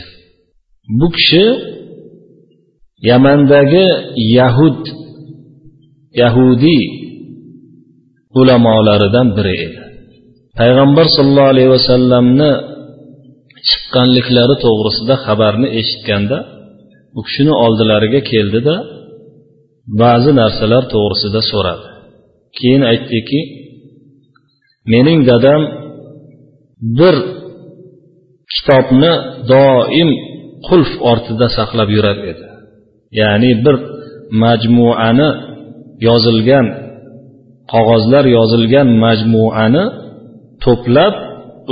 Bu 0.99 1.07
kishi 1.17 1.45
yamandagi 3.11 3.87
yahud 4.39 4.81
yahudiy 6.23 6.85
ulamolaridan 8.41 9.29
biri 9.37 9.55
edi. 9.67 9.81
Payg'ambar 10.59 11.07
sollallohu 11.17 11.51
alayhi 11.55 11.71
vasallamni 11.77 12.51
chiqqanliklari 13.69 14.55
to'g'risida 14.65 15.15
xabarni 15.27 15.69
eshitganda 15.81 16.39
u 17.19 17.21
kishini 17.27 17.55
oldilariga 17.65 18.21
keldida 18.33 18.75
ba'zi 20.03 20.31
narsalar 20.41 20.83
to'g'risida 20.95 21.41
so'radi. 21.51 21.87
Keyin 22.57 22.83
aytdiki 22.91 23.41
mening 24.93 25.21
dadam 25.31 25.63
bir 26.99 27.17
kitobni 28.55 29.13
doim 29.53 30.11
qulf 30.69 30.91
ortida 31.11 31.47
saqlab 31.57 31.89
yurar 31.97 32.19
edi. 32.31 32.47
Ya'ni 33.21 33.51
bir 33.65 33.77
majmuani 34.43 35.29
yozilgan 36.09 36.67
qog'ozlar 37.73 38.25
yozilgan 38.37 38.89
majmuani 39.05 39.85
to'plab 40.65 41.15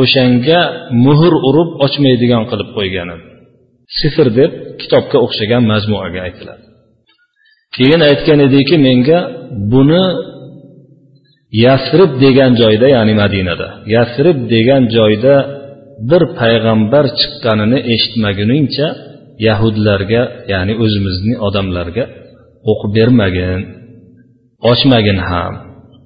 o'shanga 0.03 0.61
muhr 1.05 1.33
urib 1.49 1.71
ochmaydigan 1.85 2.43
qilib 2.51 2.69
qo'ygan 2.77 3.09
edi 3.15 3.27
sifr 4.01 4.27
deb 4.39 4.51
kitobga 4.81 5.19
o'xshagan 5.25 5.63
majmuaga 5.73 6.21
aytiladi. 6.27 6.65
Keyin 7.77 8.01
aytgan 8.11 8.41
ediki 8.47 8.77
menga 8.87 9.19
buni 9.73 10.05
yasrib 11.65 12.13
degan 12.25 12.53
joyda 12.61 12.87
ya'ni 12.97 13.15
madinada 13.23 13.69
yasrib 13.95 14.39
degan 14.55 14.83
joyda 14.97 15.35
bir 16.11 16.23
payg'ambar 16.41 17.05
chiqqanini 17.19 17.79
eshitmaguningcha 17.95 18.89
yahudlarga 19.47 20.23
ya'ni 20.53 20.75
o'zimizni 20.85 21.35
odamlarga 21.47 22.05
o'qib 22.71 22.91
bermagin 22.99 23.61
ochmagin 24.71 25.19
ham. 25.31 25.55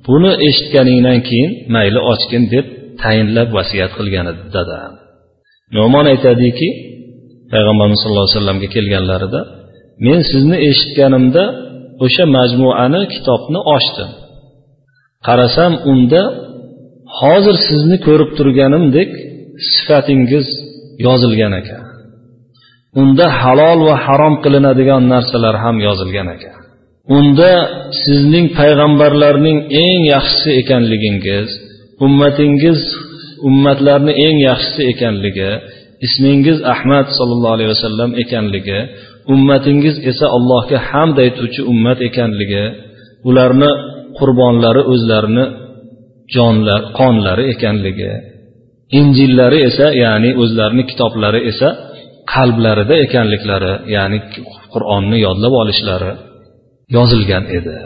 Buni 0.07 0.33
eshitganingdan 0.49 1.19
keyin 1.29 1.51
mayli 1.75 2.01
ochgin 2.13 2.45
deb 2.55 2.67
tayinlab 3.03 3.49
vasiyat 3.59 3.93
qilgan 3.99 4.27
edi 4.33 4.43
dadam 4.57 4.93
nomon 5.79 6.07
aytadiki 6.13 6.69
payg'ambarimiz 7.53 7.99
sallallohu 8.03 8.27
alayhi 8.27 8.39
vasallamga 8.39 8.69
kelganlarida 8.77 9.41
men 10.07 10.19
sizni 10.31 10.57
eshitganimda 10.71 11.45
o'sha 12.05 12.25
majmuani 12.37 13.03
kitobni 13.15 13.61
ochdim. 13.77 14.11
Qarasam 15.27 15.73
unda 15.93 16.23
hozir 17.21 17.57
sizni 17.69 17.97
ko'rib 18.07 18.31
turganimdek 18.39 19.11
sifatingiz 19.73 20.47
yozilgan 21.07 21.53
ekan. 21.61 21.83
Unda 23.01 23.27
halol 23.41 23.79
va 23.89 23.97
harom 24.07 24.35
qilinadigan 24.45 25.03
narsalar 25.13 25.55
ham 25.65 25.77
yozilgan 25.87 26.29
ekan. 26.37 26.59
Unda 27.19 27.53
sizning 28.03 28.47
payg'ambarlarning 28.59 29.59
eng 29.85 30.01
yaxshisi 30.15 30.51
ekanligingiz 30.61 31.49
ummatingiz 32.05 32.81
ummatlarni 33.49 34.13
eng 34.27 34.37
yaxshisi 34.49 34.83
ekanligi 34.93 35.51
ismingiz 36.07 36.59
ahmad 36.75 37.07
sollallohu 37.19 37.55
alayhi 37.57 37.71
vasallam 37.75 38.11
ekanligi 38.23 38.79
ummatingiz 39.35 39.97
esa 40.11 40.27
allohga 40.37 40.79
hamd 40.91 41.17
aytuvchi 41.25 41.61
ummat 41.73 41.99
ekanligi 42.09 42.65
ularni 43.29 43.71
qurbonlari 44.19 44.83
o'zlarini 44.93 45.45
jonlar 46.35 46.81
qonlari 46.99 47.45
ekanligi 47.55 48.13
injillari 49.01 49.59
esa 49.69 49.87
ya'ni 50.03 50.31
o'zlarini 50.43 50.85
kitoblari 50.91 51.41
esa 51.51 51.69
qalblarida 52.35 52.95
ekanliklari 53.07 53.73
ya'ni 53.97 54.19
qur'onni 54.73 55.19
yodlab 55.27 55.53
olishlari 55.63 56.13
yozilgan 56.97 57.45
edi. 57.59 57.77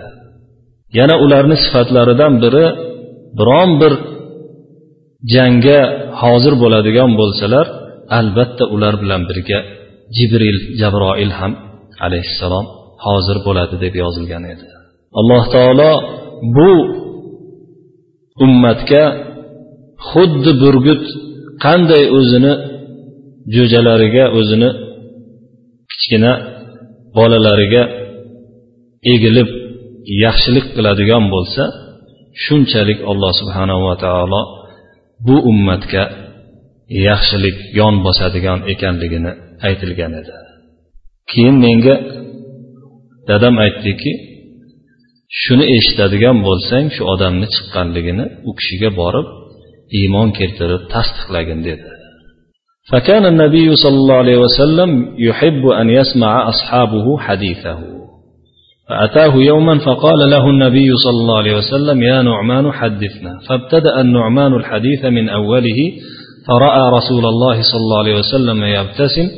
Yana 0.98 1.14
ularni 1.24 1.56
sifatlaridan 1.64 2.34
biri 2.44 2.64
biron 3.38 3.70
bir 3.80 3.92
jangga 5.34 5.80
hozir 6.22 6.54
bo'ladigan 6.62 7.10
bo'lsalar 7.20 7.66
albatta 8.18 8.64
ular 8.74 8.94
bilan 9.02 9.22
birga 9.30 9.58
jibril 10.16 10.58
jabroil 10.80 11.32
ham 11.38 11.52
alayhissalom 12.06 12.66
hozir 13.06 13.38
bo'ladi 13.46 13.76
deb 13.84 13.94
yozilgan 14.02 14.44
edi. 14.52 14.66
Alloh 15.20 15.44
taolo 15.54 15.92
bu 16.56 16.70
ummatga 18.44 19.04
xuddi 20.10 20.50
burgut 20.62 21.04
qanday 21.64 22.04
o'zini 22.18 22.52
jo'jalariga 23.54 24.24
o'zini 24.38 24.70
kichkina 25.90 26.32
bolalariga 27.16 27.82
egilib 29.12 29.48
yaxshilik 30.24 30.66
qiladigan 30.76 31.24
bo'lsa 31.34 31.62
shunchalik 32.43 32.99
alloh 33.11 33.31
subhanava 33.41 33.93
taolo 34.05 34.41
bu 35.25 35.35
ummatga 35.51 36.03
yaxshilik 37.07 37.57
yon 37.79 37.95
bosadigan 38.05 38.59
ekanligini 38.73 39.31
aytilgan 39.67 40.13
edi 40.21 40.33
keyin 41.31 41.55
menga 41.65 41.95
dadam 43.29 43.55
aytdiki 43.65 44.11
shuni 45.41 45.65
eshitadigan 45.77 46.37
bo'lsang 46.47 46.85
shu 46.95 47.01
odamni 47.13 47.47
chiqqanligini 47.55 48.25
u 48.49 48.51
kishiga 48.57 48.89
borib 49.01 49.27
iymon 49.99 50.29
keltirib 50.37 50.83
tasdiqlagin 50.93 51.61
dedi 51.69 51.89
فكان 52.91 53.23
النبي 53.33 53.67
صلى 53.83 53.97
الله 54.01 54.17
عليه 54.23 54.37
وسلم 54.45 54.91
يحب 55.27 55.63
أن 55.81 55.87
يسمع 55.89 56.31
أصحابه 56.49 57.05
حديثه 57.25 57.79
فأتاه 58.90 59.34
يوما 59.34 59.78
فقال 59.78 60.30
له 60.30 60.50
النبي 60.50 60.96
صلى 60.96 61.20
الله 61.20 61.38
عليه 61.38 61.56
وسلم 61.56 62.02
يا 62.02 62.22
نعمان 62.22 62.72
حدثنا. 62.72 63.38
فابتدأ 63.48 64.00
النعمان 64.00 64.54
الحديث 64.54 65.04
من 65.04 65.28
أوله 65.28 65.76
فرأى 66.48 66.90
رسول 66.98 67.26
الله 67.26 67.62
صلى 67.62 67.80
الله 67.80 67.98
عليه 67.98 68.18
وسلم 68.18 68.64
يبتسم 68.64 69.28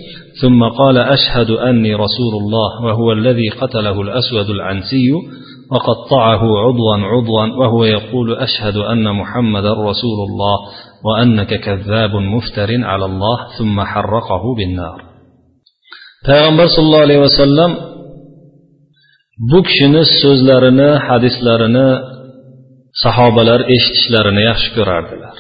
ثم 0.43 0.65
قال 0.79 0.99
أشهد 0.99 1.51
أني 1.51 1.95
رسول 1.95 2.35
الله 2.41 2.85
وهو 2.85 3.13
الذي 3.13 3.49
قتله 3.49 4.01
الأسود 4.01 4.51
العنسي 4.51 5.13
وقطعه 5.71 6.43
عضوا 6.59 6.97
عضوا 6.97 7.47
وهو 7.61 7.85
يقول 7.85 8.35
أشهد 8.35 8.77
أن 8.77 9.17
محمد 9.17 9.65
رسول 9.65 10.19
الله 10.29 10.59
وأنك 11.05 11.61
كذاب 11.61 12.11
مفتر 12.15 12.85
على 12.85 13.05
الله 13.05 13.39
ثم 13.59 13.81
حرقه 13.81 14.55
بالنار. 14.57 15.13
payg'ambar 16.23 16.71
sallallohu 16.71 17.03
alayhi 17.03 17.23
vasallam 17.27 17.92
bu 19.51 19.59
kishini 19.67 20.03
so'zlarini 20.21 20.91
hadislarini 21.07 21.89
sahobalar 23.03 23.61
eshitishlarini 23.75 24.43
yaxshi 24.51 24.71
ko'rardilar. 24.77 25.37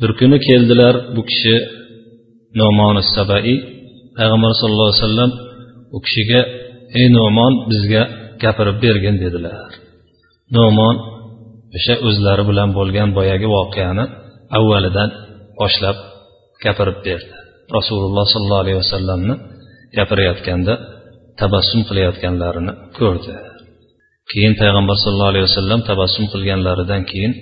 Bir 0.00 0.10
kuni 0.18 0.38
keldilar 0.46 0.94
bu 1.16 1.22
kishi 1.30 1.56
nomon 2.60 2.96
sabai. 3.14 3.54
Payg'ambar 4.16 4.52
sallallohu 4.60 4.90
alayhi 4.90 5.02
vasallam 5.02 5.30
u 5.96 5.98
kishiga 6.04 6.40
ey 6.98 7.06
nomon 7.18 7.52
bizga 7.70 8.02
gapirib 8.42 8.76
bergin 8.84 9.16
dedilar. 9.24 9.70
Nomon 10.56 10.96
o'sha 11.76 11.94
o'zlari 12.08 12.44
bilan 12.50 12.68
bo'lgan 12.78 13.08
boyagi 13.18 13.48
voqeani 13.56 14.04
avvalidan 14.58 15.10
boshlab 15.60 15.96
gapirib 16.64 16.98
berdi. 17.06 17.34
Rasululloh 17.76 18.26
sollallohu 18.32 18.62
alayhi 18.64 18.78
vasallamni 18.84 19.34
gapirayotganda 19.98 20.74
tabassum 21.40 21.80
qilayotganlarini 21.88 22.72
ko'rdi. 22.98 23.34
Keyin 24.30 24.54
payg'ambar 24.60 24.96
sallallohu 25.02 25.32
alayhi 25.32 25.46
vasallam 25.50 25.80
tabassum 25.90 26.24
qilganlaridan 26.32 27.02
keyin 27.10 27.32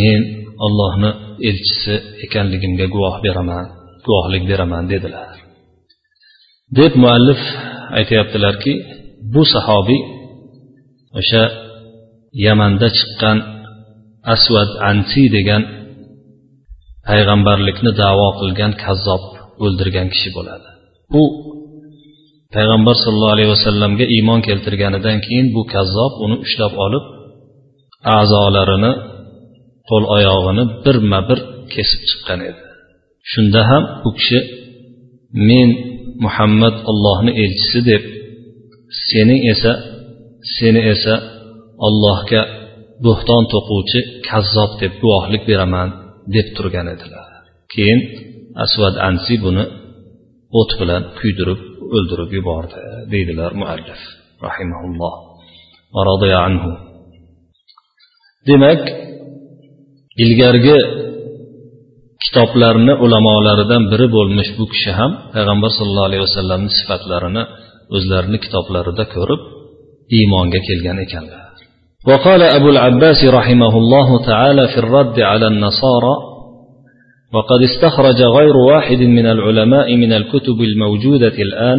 men 0.00 0.20
ollohni 0.66 1.10
elchisi 1.48 1.94
ekanligimga 2.24 2.86
guvoh 2.94 3.16
beraman 3.24 3.66
guvohlik 4.06 4.44
beraman 4.50 4.84
dedilar. 4.92 5.30
Deb 6.78 6.92
muallif 7.02 7.40
aytyaptilarki 7.98 8.72
bu 9.34 9.42
sahobiy 9.54 10.00
o'sha 11.20 11.42
yamanda 12.46 12.88
chiqqan 12.98 13.38
asvad 14.34 14.70
ansi 14.90 15.22
degan 15.36 15.62
payg'ambarlikni 17.08 17.92
davo 18.02 18.28
qilgan 18.40 18.72
kazzob 18.84 19.24
o'ldirgan 19.64 20.08
kishi 20.14 20.30
bo'ladi. 20.36 20.68
U 21.20 21.22
payg'ambar 22.54 22.96
sollallohu 23.04 23.34
alayhi 23.36 23.50
vasallamga 23.56 24.06
iymon 24.16 24.40
keltirganidan 24.48 25.18
keyin 25.26 25.46
bu 25.54 25.62
kazzob 25.74 26.12
uni 26.24 26.36
ushlab 26.44 26.72
olib 26.84 27.04
a'zolarini 28.18 28.92
qo'l 29.88 30.04
oyog'ini 30.16 30.64
birma 30.84 31.20
bir 31.28 31.38
kesib 31.72 32.00
chiqqan 32.08 32.40
edi. 32.48 32.62
Shunda 33.30 33.60
ham 33.70 33.82
u 34.08 34.10
kishi 34.18 34.38
men 35.48 35.68
muhammad 36.24 36.76
ollohni 36.90 37.32
elchisi 37.44 37.80
deb 37.90 38.02
sening 39.08 39.40
esa 39.52 39.72
seni 40.56 40.80
esa 40.94 41.14
ollohga 41.86 42.42
bo'xton 43.04 43.42
to'quvchi 43.52 44.00
kazzob 44.28 44.70
deb 44.82 44.92
guvohlik 45.02 45.42
beraman 45.50 45.88
deb 46.34 46.46
turgan 46.56 46.86
edilar. 46.94 47.28
Keyin 47.72 48.00
asvad 48.64 48.94
ansi 49.08 49.34
buni 49.44 49.64
o't 50.60 50.70
bilan 50.80 51.02
kuydirib 51.18 51.60
o'ldirib 51.95 52.31
yubordi 52.37 52.79
deydilar 53.13 53.51
muallif 53.61 54.01
rahimaulloh 54.47 55.13
anhu 56.47 56.71
demak 58.49 58.81
ilgargi 60.23 60.77
kitoblarni 62.23 62.93
ulamolaridan 63.05 63.83
biri 63.91 64.07
bo'lmish 64.15 64.51
bu 64.59 64.65
kishi 64.73 64.91
ham 64.99 65.11
payg'ambar 65.33 65.71
sallallohu 65.77 66.09
alayhi 66.09 66.23
vasallamni 66.27 66.71
sifatlarini 66.79 67.43
o'zlarini 67.95 68.37
kitoblarida 68.45 69.05
ko'rib 69.15 69.41
iymonga 70.17 70.59
kelgan 70.67 70.99
ekanlar 71.07 71.45
وقال 72.09 72.41
أبو 72.57 72.69
العباس 72.75 73.19
رحمه 73.39 73.73
الله 73.81 74.25
تعالى 74.29 74.63
في 74.67 74.77
الرد 74.83 75.17
على 75.19 75.47
النصارى 75.47 76.15
وقد 77.34 77.62
استخرج 77.62 78.22
غير 78.22 78.56
واحد 78.56 78.98
من 78.98 79.26
العلماء 79.26 79.96
من 79.96 80.12
الكتب 80.12 80.60
الموجودة 80.60 81.32
الآن 81.38 81.78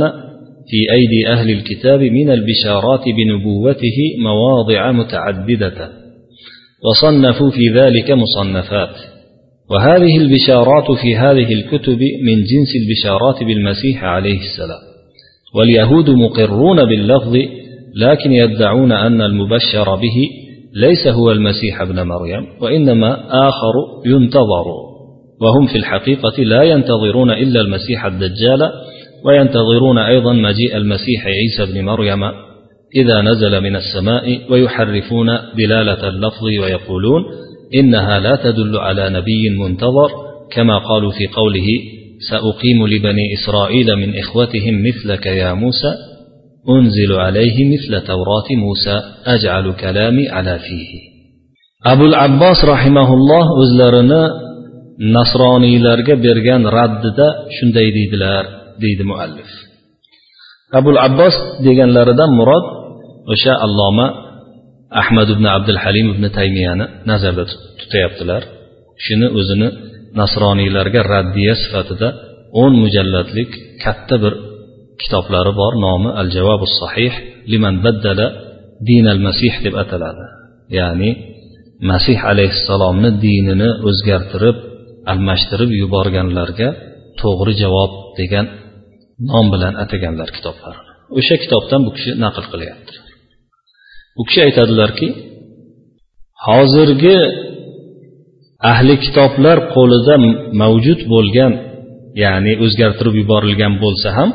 في 0.67 0.93
أيدي 0.93 1.27
أهل 1.27 1.51
الكتاب 1.51 1.99
من 1.99 2.29
البشارات 2.29 3.03
بنبوته 3.17 3.97
مواضع 4.23 4.91
متعددة 4.91 5.89
وصنفوا 6.85 7.49
في 7.51 7.69
ذلك 7.69 8.11
مصنفات. 8.11 8.95
وهذه 9.69 10.17
البشارات 10.17 10.91
في 11.01 11.15
هذه 11.15 11.53
الكتب 11.53 11.99
من 11.99 12.35
جنس 12.35 12.69
البشارات 12.81 13.43
بالمسيح 13.43 14.03
عليه 14.03 14.39
السلام. 14.39 14.81
واليهود 15.55 16.09
مقرون 16.09 16.85
باللفظ 16.85 17.37
لكن 17.95 18.31
يدعون 18.31 18.91
أن 18.91 19.21
المبشر 19.21 19.95
به 19.95 20.29
ليس 20.75 21.07
هو 21.07 21.31
المسيح 21.31 21.81
ابن 21.81 22.01
مريم 22.07 22.45
وإنما 22.61 23.13
آخر 23.49 23.73
ينتظر. 24.05 24.90
وهم 25.41 25.67
في 25.67 25.77
الحقيقة 25.77 26.43
لا 26.43 26.63
ينتظرون 26.63 27.31
إلا 27.31 27.61
المسيح 27.61 28.05
الدجال 28.05 28.71
وينتظرون 29.25 29.97
أيضا 29.97 30.33
مجيء 30.33 30.77
المسيح 30.77 31.25
عيسى 31.25 31.73
بن 31.73 31.85
مريم 31.85 32.23
إذا 32.95 33.21
نزل 33.21 33.61
من 33.61 33.75
السماء 33.75 34.51
ويحرفون 34.51 35.27
دلالة 35.57 36.07
اللفظ 36.07 36.43
ويقولون 36.43 37.23
إنها 37.75 38.19
لا 38.19 38.35
تدل 38.35 38.77
على 38.77 39.09
نبي 39.09 39.49
منتظر 39.49 40.09
كما 40.51 40.77
قالوا 40.77 41.11
في 41.11 41.27
قوله 41.27 41.67
سأقيم 42.29 42.87
لبني 42.87 43.33
إسرائيل 43.33 43.95
من 43.95 44.17
إخوتهم 44.17 44.83
مثلك 44.87 45.25
يا 45.25 45.53
موسى 45.53 45.93
أنزل 46.69 47.13
عليه 47.13 47.65
مثل 47.73 48.07
توراة 48.07 48.55
موسى 48.57 49.01
أجعل 49.25 49.73
كلامي 49.73 50.29
على 50.29 50.59
فيه. 50.59 51.11
أبو 51.93 52.05
العباس 52.05 52.65
رحمه 52.65 53.13
الله 53.13 53.45
o'zlarini 53.61 54.50
nasroniylarga 55.15 56.15
bergan 56.25 56.61
raddida 56.77 57.27
shunday 57.55 57.87
deydilar 57.97 58.43
deydi 58.83 59.03
muallif. 59.11 59.51
Abul 60.79 60.97
abbos 61.07 61.35
deganlaridan 61.65 62.31
murod 62.39 62.65
o'sha 63.33 63.53
alloma 63.65 64.07
ahmad 65.01 65.27
ibn 65.35 65.45
abdul 65.55 65.79
halim 65.83 66.07
ibn 66.13 66.25
taymiyani 66.37 66.85
nazarda 67.09 67.43
tutyaptilar 67.79 68.41
shuni 69.05 69.27
o'zini 69.39 69.69
nasroniylarga 70.19 71.01
raddiya 71.13 71.53
sifatida 71.63 72.07
o'n 72.61 72.73
mujallatlik 72.83 73.51
katta 73.83 74.15
bir 74.23 74.33
kitoblari 75.01 75.51
bor 75.61 75.73
nomi 75.85 76.09
al 76.21 76.29
javobu 76.35 76.65
sahih 76.81 77.13
liman 77.51 77.75
baddala 77.85 78.27
din 78.87 79.05
al 79.13 79.19
masih 79.27 79.53
deb 79.65 79.75
ataladi. 79.83 80.25
Ya'ni 80.77 81.09
masih 81.91 82.17
alayhissalomni 82.31 83.09
dinini 83.23 83.69
o'zgartirib 83.89 84.57
almashtirib 85.11 85.71
yuborganlarga 85.81 86.69
to'g'ri 87.21 87.53
javob 87.61 87.91
degan 88.19 88.45
nom 89.31 89.45
bilan 89.53 89.73
ataganlar 89.83 90.29
kitoblarini 90.37 90.91
o'sha 91.19 91.35
kitobdan 91.43 91.81
bu 91.87 91.91
kishi 91.97 92.11
naql 92.23 92.45
qilyapti. 92.53 92.93
Bu 94.17 94.23
kishi 94.27 94.39
aytadilarki 94.47 95.07
hozirgi 96.47 97.17
ahli 98.71 98.95
kitoblar 99.05 99.57
qo'lida 99.75 100.15
mavjud 100.61 101.01
bo'lgan 101.13 101.53
ya'ni 102.23 102.53
o'zgartirib 102.65 103.15
yuborilgan 103.21 103.73
bo'lsa 103.83 104.09
ham 104.17 104.29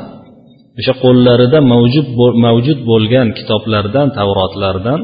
o'sha 0.79 0.93
qo'llarida 1.03 1.59
mavjud 1.73 2.07
mavjud 2.45 2.79
bo'lgan 2.91 3.27
kitoblardan 3.37 4.07
tavrotlardan 4.17 4.99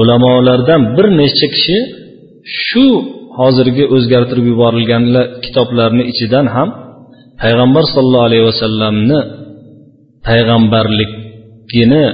ulamolardan 0.00 0.80
bir 0.96 1.06
necha 1.20 1.46
kishi 1.54 1.78
shu 2.66 2.86
hozirgi 3.38 3.84
o'zgartirib 3.94 4.46
yuborilgan 4.52 5.04
kitoblarni 5.44 6.02
ichidan 6.12 6.46
ham 6.56 6.68
payg'ambar 7.42 7.84
sollallohu 7.94 8.26
alayhi 8.28 8.46
vasallamni 8.50 9.18
payg'ambarligini 10.28 12.04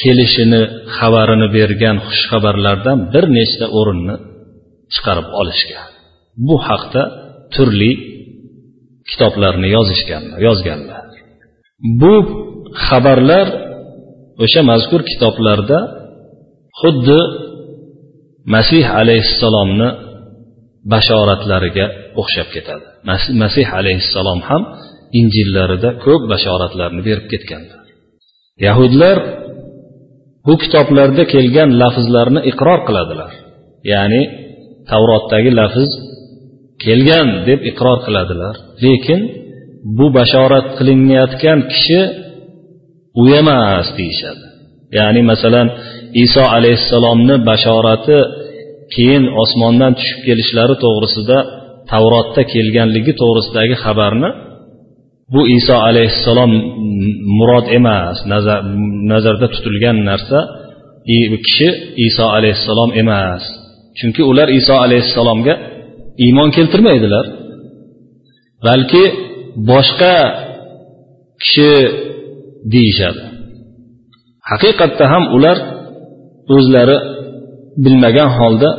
kelishini 0.00 0.62
xabarini 0.96 1.48
bergan 1.56 1.96
xushxabarlardan 2.06 2.98
bir 3.12 3.24
nechta 3.38 3.66
o'rinni 3.78 4.16
chiqarib 4.94 5.28
olishgan. 5.40 5.88
Bu 6.46 6.56
haqda 6.68 7.02
turli 7.54 7.92
kitoblarni 9.10 9.68
yozishganlar 9.76 10.38
yozganlar. 10.48 11.02
Bu 12.00 12.14
xabarlar 12.86 13.46
o'sha 14.44 14.60
mazkur 14.70 15.00
kitoblarda 15.10 15.78
xuddi 16.80 17.20
masih 18.54 18.84
alayhissalomni 19.00 19.88
bashoratlariga 20.92 21.86
o'xshab 22.20 22.48
ketadi. 22.54 22.86
Masih 23.42 23.66
alayhissalom 23.78 24.40
ham 24.48 24.62
injillarida 25.20 25.90
ko'p 26.04 26.22
bashoratlarni 26.32 27.02
berib 27.08 27.26
ketganlar 27.32 27.80
yahudlar 28.66 29.16
bu 30.46 30.54
kitoblarda 30.62 31.24
kelgan 31.34 31.70
lafzlarni 31.82 32.40
iqror 32.50 32.80
qiladilar. 32.88 33.32
Ya'ni 33.92 34.22
tavrotdagi 34.90 35.50
lafz 35.60 35.90
kelgan 36.84 37.28
deb 37.48 37.60
iqror 37.70 37.98
qiladilar. 38.06 38.54
Lekin 38.84 39.20
bu 39.98 40.06
bashorat 40.18 40.66
qilinayotgan 40.78 41.58
kishi 41.72 42.00
u 43.20 43.22
emas 43.40 43.88
deyishadi. 43.98 44.44
Ya'ni 44.98 45.20
masalan 45.30 45.68
iso 46.24 46.44
alayhissalomni 46.56 47.36
bashorati 47.50 48.18
keyin 48.94 49.24
osmondan 49.42 49.92
tushib 49.98 50.20
kelishlari 50.26 50.74
to'g'risida 50.84 51.38
tavrotda 51.90 52.42
kelganligi 52.52 53.12
to'g'risidagi 53.20 53.76
xabarni 53.84 54.30
bu 55.32 55.40
iso 55.58 55.76
alayhissalom 55.88 56.52
murod 57.38 57.66
emas 57.78 58.16
nazar, 58.32 58.58
nazarda 59.12 59.46
tutilgan 59.54 59.98
narsa 60.10 60.38
kishi 61.46 61.68
iso 62.08 62.24
alayhissalom 62.36 62.90
emas. 63.02 63.42
Chunki 63.98 64.22
ular 64.30 64.48
iso 64.60 64.74
alayhissalomga 64.84 65.54
iymon 66.24 66.48
keltirmaydilar. 66.56 67.26
Balki 68.66 69.04
boshqa 69.70 70.14
kishi 71.42 71.72
deyishadi. 72.72 73.22
Haqiqatda 74.50 75.04
ham 75.12 75.24
ular 75.36 75.56
o'zlari 76.56 76.96
bilmagan 77.84 78.30
holda 78.38 78.70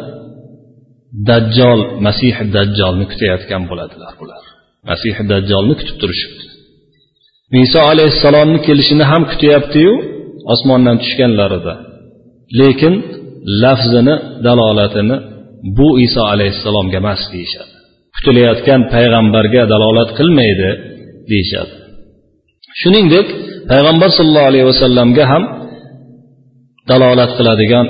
dajjol 1.29 1.79
masih 2.05 2.35
dajjolni 2.55 3.05
kutayotgan 3.11 3.63
bo'ladilar 3.69 4.13
bular. 4.21 4.43
Masih 4.89 5.15
dajjolni 5.31 5.73
kutib 5.79 5.95
turishibdi. 6.01 6.43
Iso 7.65 7.79
alayhissalomni 7.91 8.59
kelishini 8.67 9.05
ham 9.11 9.23
kutyaptiyu 9.31 9.93
osmondan 10.53 10.97
tushganlarida. 11.03 11.73
Lekin 12.59 12.93
lafzini 13.63 14.15
dalolatini 14.45 15.17
bu 15.77 15.87
iso 16.05 16.21
alayhissalomga 16.33 16.97
emas 17.03 17.21
deyishadi. 17.33 17.73
Kutilayotgan 18.15 18.81
payg'ambarga 18.93 19.61
dalolat 19.73 20.09
qilmaydi 20.17 20.69
deyishadi. 21.31 21.73
Shuningdek 22.81 23.27
payg'ambar 23.71 24.09
sollallohu 24.17 24.49
alayhi 24.51 24.67
vasallamga 24.71 25.23
ham 25.31 25.43
dalolat 26.91 27.31
qiladigan 27.37 27.85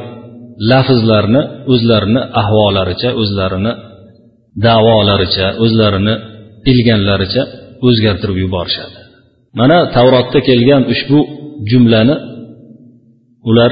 lafzlarni 0.69 1.41
o'zlarini 1.73 2.21
ahvollaricha 2.41 3.09
o'zlarini 3.21 3.71
davolaricha 4.65 5.47
o'zlarini 5.63 6.13
bilganlaricha 6.65 7.43
o'zgartirib 7.87 8.37
yuborishadi. 8.43 8.97
Mana 9.59 9.77
tavrotda 9.95 10.39
kelgan 10.49 10.83
ushbu 10.93 11.19
jumlani 11.69 12.15
ular 13.49 13.71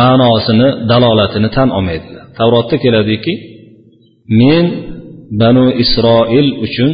ma'nosini 0.00 0.68
dalolatini 0.90 1.48
tan 1.56 1.68
olmaydilar. 1.78 2.24
Tavrotda 2.38 2.76
keladiki 2.84 3.32
men 4.40 4.64
banu 5.40 5.66
isroil 5.82 6.48
uchun 6.66 6.92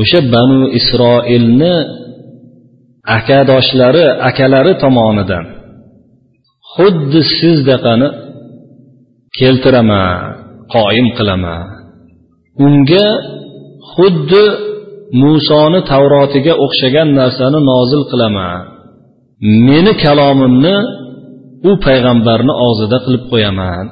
o'sha 0.00 0.20
banu 0.34 0.60
isroilni 0.78 1.74
akadoshlari 3.18 4.04
akalari 4.28 4.72
tomonidan 4.82 5.44
xuddi 6.73 7.21
sizdaqani 7.37 8.07
keltiraman 9.39 10.17
qoyim 10.75 11.07
qilaman 11.17 11.65
unga 12.65 13.07
xuddi 13.93 14.43
musoni 15.23 15.79
tavrotiga 15.91 16.53
o'xshagan 16.65 17.09
narsani 17.19 17.59
nozil 17.71 18.03
qilaman 18.11 18.59
meni 19.67 19.93
kalomimni 20.03 20.75
u 21.69 21.71
payg'ambarni 21.85 22.53
og'zida 22.67 22.97
qilib 23.05 23.23
qo'yaman 23.31 23.85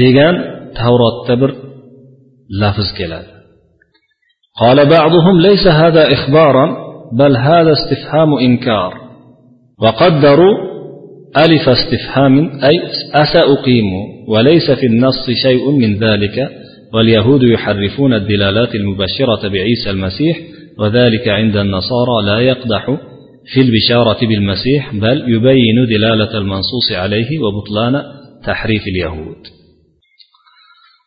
degan 0.00 0.34
tavrotda 0.78 1.34
bir 1.42 1.50
lafz 2.62 2.88
keladi 2.98 3.30
قال 4.62 4.78
بعضهم 4.96 5.40
ليس 5.40 5.64
هذا 5.66 6.12
إخبارا 6.12 6.66
بل 7.20 7.32
هذا 7.36 7.72
استفهام 7.78 8.30
إنكار 8.46 8.92
وقدروا 9.82 10.67
ألف 11.37 11.69
استفهام 11.69 12.49
أي 12.63 12.79
أسأقيم 13.13 13.85
وليس 14.27 14.71
في 14.71 14.85
النص 14.85 15.29
شيء 15.43 15.71
من 15.71 15.97
ذلك 15.97 16.49
واليهود 16.93 17.43
يحرفون 17.43 18.13
الدلالات 18.13 18.75
المبشرة 18.75 19.47
بعيسى 19.47 19.89
المسيح 19.89 20.39
وذلك 20.79 21.27
عند 21.27 21.57
النصارى 21.57 22.25
لا 22.25 22.39
يقدح 22.39 22.97
في 23.53 23.61
البشارة 23.61 24.27
بالمسيح 24.27 24.95
بل 24.95 25.23
يبين 25.27 25.85
دلالة 25.89 26.37
المنصوص 26.37 26.91
عليه 26.91 27.39
وبطلان 27.39 28.03
تحريف 28.45 28.81
اليهود. 28.87 29.59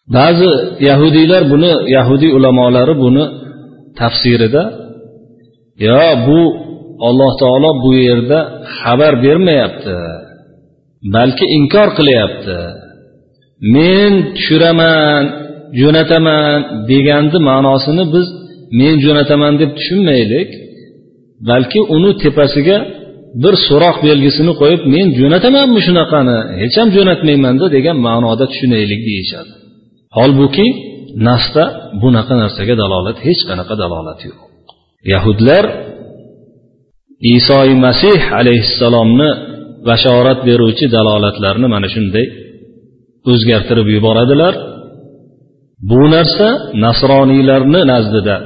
ba'zi 0.06 0.50
yahudiylar 0.88 1.42
buni 1.50 1.72
yahudiy 1.96 2.32
ulamolari 2.38 2.94
buni 3.02 3.24
tafsirida 3.98 4.62
yo 5.86 6.00
bu 6.26 6.40
alloh 7.08 7.32
taolo 7.42 7.70
bu 7.84 7.90
yerda 8.06 8.38
xabar 8.78 9.12
bermayapti 9.24 9.96
balki 11.14 11.44
inkor 11.58 11.88
qilyapti. 11.98 12.58
Men 13.74 14.12
tushiraman 14.36 15.22
jo'nataman 15.80 16.56
deganni 16.90 17.38
ma'nosini 17.50 18.04
biz 18.14 18.26
men 18.80 18.94
jo'nataman 19.04 19.54
deb 19.60 19.70
tushunmaylik. 19.78 20.50
Balki 21.50 21.80
uni 21.96 22.10
tepasiga 22.22 22.78
bir 23.42 23.54
so'roq 23.68 23.96
belgisini 24.06 24.52
qo'yib 24.60 24.82
men 24.94 25.06
jo'natamanmi 25.20 25.80
shunaqani? 25.86 26.38
Hech 26.60 26.74
ham 26.80 26.88
jo'natmaymanda 26.96 27.66
degan 27.76 27.96
ma'noda 28.06 28.44
tushunaylik 28.52 29.00
deyishadi. 29.08 29.52
Holbuki 30.16 30.66
nasda 31.28 31.64
bunaqa 32.02 32.34
narsaga 32.42 32.74
dalolat 32.82 33.16
hech 33.26 33.40
qanaqa 33.48 33.74
dalolat 33.82 34.20
yo'q. 34.28 34.40
Yahudlar 35.12 35.64
isoy 37.36 37.70
masih 37.86 38.20
alayhissalomni 38.38 39.30
bashorat 39.88 40.38
beruvchi 40.48 40.86
dalolatlarni 40.96 41.66
mana 41.74 41.88
shunday 41.94 42.26
o'zgartirib 43.32 43.88
yuboradilar. 43.96 44.54
Bu 45.90 46.02
narsa 46.14 46.48
nasroniylarni 46.84 47.80
nazdida 47.92 48.36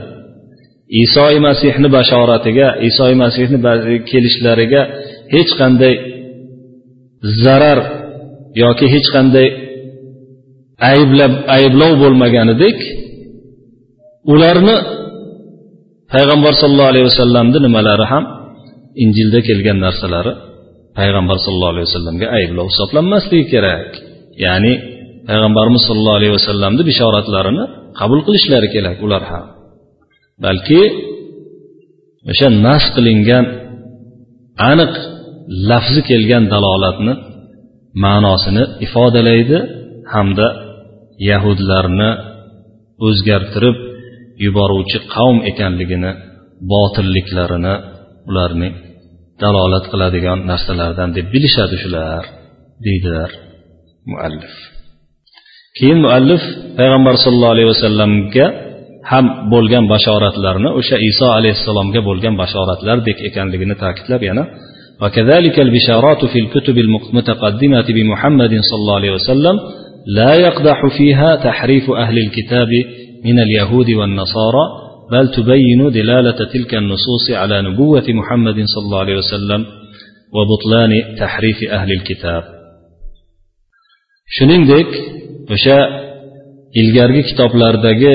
isoy 1.03 1.35
masihni 1.47 1.89
bashoratiga 1.97 2.69
isoy 2.89 3.13
masihni 3.23 3.59
kelishlariga 4.11 4.83
hech 5.35 5.51
qanday 5.61 5.95
zarar 7.45 7.79
yoki 8.63 8.87
hech 8.95 9.09
qanday 9.15 9.49
ayblab 10.93 11.33
ayblov 11.57 11.93
bo'lmaganidek 12.03 12.79
ularni 14.33 14.77
payg'ambar 16.13 16.53
sollallohu 16.61 16.91
alayhi 16.93 17.07
vasallamni 17.11 17.59
nimalari 17.67 18.07
ham 18.13 18.25
injilda 19.03 19.41
kelgan 19.49 19.79
narsalari 19.87 20.33
payg'ambar 20.99 21.37
sollallohu 21.45 21.73
alayhi 21.75 21.89
vasallamga 21.91 22.27
ayblov 22.39 22.67
hisoblanmasligi 22.73 23.47
kerak. 23.53 23.89
Ya'ni 24.45 24.73
payg'ambarimiz 25.29 25.83
sollallohu 25.89 26.19
alayhi 26.21 26.35
vasallamni 26.39 26.83
bishoratlarini 26.91 27.65
qabul 27.99 28.21
qilishlari 28.27 28.69
kerak 28.75 28.99
ular 29.07 29.23
ham. 29.31 29.47
Balki 30.45 30.83
o'sha 32.31 32.49
nas 32.67 32.85
qilingan 32.97 33.45
aniq 34.71 34.93
lafzi 35.71 36.01
kelgan 36.11 36.45
dalolatni 36.53 37.15
ma'nosini 38.05 38.65
ifodalaydi 38.87 39.59
hamda 40.15 40.47
yahudlarni 41.31 42.11
o'zgartirib 43.07 43.77
yuboruvchi 44.45 44.99
qavm 45.15 45.39
ekanligini 45.51 46.11
botilliklarini 46.73 47.75
ularning 48.29 48.75
dalolat 49.43 49.85
qiladigan 49.93 50.39
narsalardan 50.51 51.11
deb 51.17 51.27
bilishadi 51.35 51.77
shular 51.83 52.23
deydilar 52.87 53.31
muallif 54.11 54.55
keyin 55.79 55.99
muallif 56.05 56.43
payg'ambar 56.79 57.15
sollallohu 57.25 57.55
alayhi 57.57 57.71
vasallamga 57.75 58.47
ham 59.11 59.27
bo'lgan 59.53 59.85
bashoratlarni 59.93 60.71
o'sha 60.81 60.97
iso 61.11 61.27
alayhissalomga 61.39 62.01
bo'lgan 62.09 62.35
bashoratlardek 62.43 63.19
ekanligini 63.29 63.75
ta'kidlab 63.83 64.23
yana 64.31 64.45
وكذلك 65.03 65.57
البشارات 65.67 66.25
في 66.33 66.39
الكتب 66.45 66.77
المتقدمة 66.79 67.87
بمحمد 67.97 68.53
صلى 68.69 68.79
الله 68.83 68.97
عليه 69.01 69.15
وسلم 69.19 69.57
لا 70.07 70.33
يقدح 70.47 70.79
فيها 70.99 71.37
تحريف 71.37 71.91
أهل 71.91 72.19
الكتاب 72.19 72.69
من 73.25 73.39
اليهود 73.39 73.91
والنصارى 73.91 74.65
بل 75.12 75.26
تبين 75.38 75.82
دلالة 76.00 76.40
تلك 76.54 76.72
النصوص 76.82 77.26
على 77.42 77.62
نبوة 77.68 78.08
محمد 78.20 78.58
صلى 78.74 78.84
الله 78.86 79.00
عليه 79.00 79.18
وسلم 79.24 79.62
وبطلان 80.36 80.92
تحريف 81.22 81.60
أهل 81.78 81.90
الكتاب 81.98 82.44
shuningdek 84.38 84.90
o'sha 85.56 85.78
ilgargi 86.82 87.22
kitoblardagi 87.30 88.14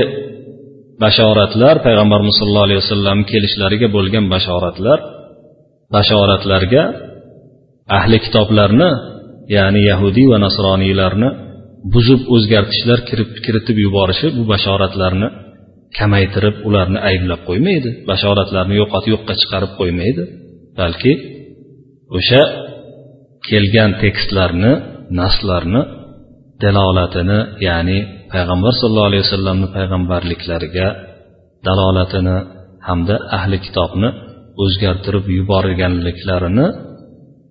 bashoratlar 1.03 1.75
payg'ambarimiz 1.87 2.35
sollallohu 2.41 2.67
alayhi 2.69 2.83
vasallam 2.85 3.19
kelishlariga 3.31 3.89
bo'lgan 3.97 4.25
bashoratlar 4.35 4.99
bashoratlarga 5.95 6.83
ahli 7.99 8.17
kitoblarni 8.27 8.91
ya'ni 9.57 9.81
yahudiy 9.91 10.27
va 10.33 10.39
nasroniylarni 10.47 11.29
buzib 11.95 12.21
o'zgartishlar 12.35 12.99
kiritib 13.45 13.77
yuborishi 13.85 14.27
bu 14.37 14.43
bashoratlarni 14.53 15.29
kamaytirib 15.98 16.56
ularni 16.68 17.00
ayblab 17.10 17.42
qo'ymaydi. 17.50 17.90
Bashoratlarni 18.10 18.76
yo'qotib 18.82 19.12
yo'qqa 19.16 19.34
chiqarib 19.42 19.72
qo'ymaydi. 19.80 20.24
Balki 20.80 21.14
o'sha 22.18 22.42
kelgan 23.50 23.92
tekstlarni 24.04 24.74
naslarni 25.20 25.82
dalolatini 26.64 27.40
ya'ni 27.68 27.98
payg'ambar 28.34 28.74
sollallohu 28.80 29.10
alayhi 29.12 29.26
vasallamni 29.28 29.68
payg'ambarliklariga 29.78 30.88
dalolatini 31.68 32.38
hamda 32.88 33.16
ahli 33.38 33.58
kitobni 33.66 34.10
o'zgartirib 34.64 35.26
yuborganliklarini 35.38 36.68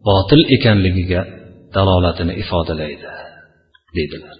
botil 0.08 0.40
ekanligiga 0.56 1.22
dalolatini 1.76 2.32
ifodalaydi 2.42 3.08
deydilar. 3.96 4.36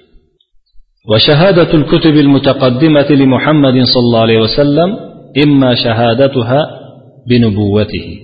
وشهادة 1.08 1.74
الكتب 1.74 2.14
المتقدمة 2.14 3.10
لمحمد 3.10 3.74
صلى 3.74 4.02
الله 4.06 4.20
عليه 4.20 4.38
وسلم 4.38 4.96
إما 5.44 5.74
شهادتها 5.74 6.66
بنبوته 7.28 8.18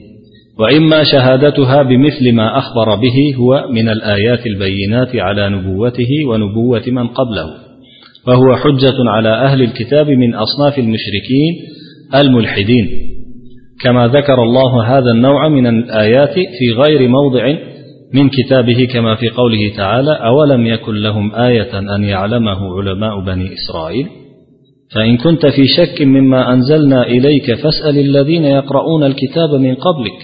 وإما 0.59 1.05
شهادتها 1.05 1.83
بمثل 1.83 2.33
ما 2.33 2.59
أخبر 2.59 2.95
به 2.95 3.35
هو 3.37 3.65
من 3.73 3.89
الآيات 3.89 4.47
البينات 4.47 5.17
على 5.17 5.49
نبوته 5.49 6.09
ونبوة 6.29 6.83
من 6.87 7.09
قبله. 7.09 7.47
وهو 8.27 8.57
حجة 8.57 8.95
على 9.09 9.29
أهل 9.29 9.62
الكتاب 9.62 10.11
من 10.11 10.35
أصناف 10.35 10.79
المشركين 10.79 11.55
الملحدين. 12.15 12.89
كما 13.83 14.09
ذكر 14.09 14.43
الله 14.43 14.99
هذا 14.99 15.11
النوع 15.11 15.49
من 15.49 15.67
الآيات 15.67 16.35
في 16.35 16.73
غير 16.73 17.09
موضع 17.09 17.57
من 18.14 18.29
كتابه 18.29 18.85
كما 18.92 19.14
في 19.14 19.29
قوله 19.29 19.77
تعالى 19.77 20.12
أولم 20.12 20.66
يكن 20.66 20.95
لهم 20.95 21.35
آية 21.35 21.79
أن 21.79 22.05
يعلمه 22.05 22.79
علماء 22.79 23.21
بني 23.21 23.51
إسرائيل؟ 23.55 24.07
فإن 24.95 25.16
كنت 25.16 25.47
في 25.47 25.66
شك 25.66 26.03
مما 26.03 26.53
أنزلنا 26.53 27.03
إليك 27.03 27.55
فاسأل 27.55 27.99
الذين 27.99 28.45
يقرؤون 28.45 29.05
الكتاب 29.05 29.51
من 29.51 29.75
قبلك. 29.75 30.19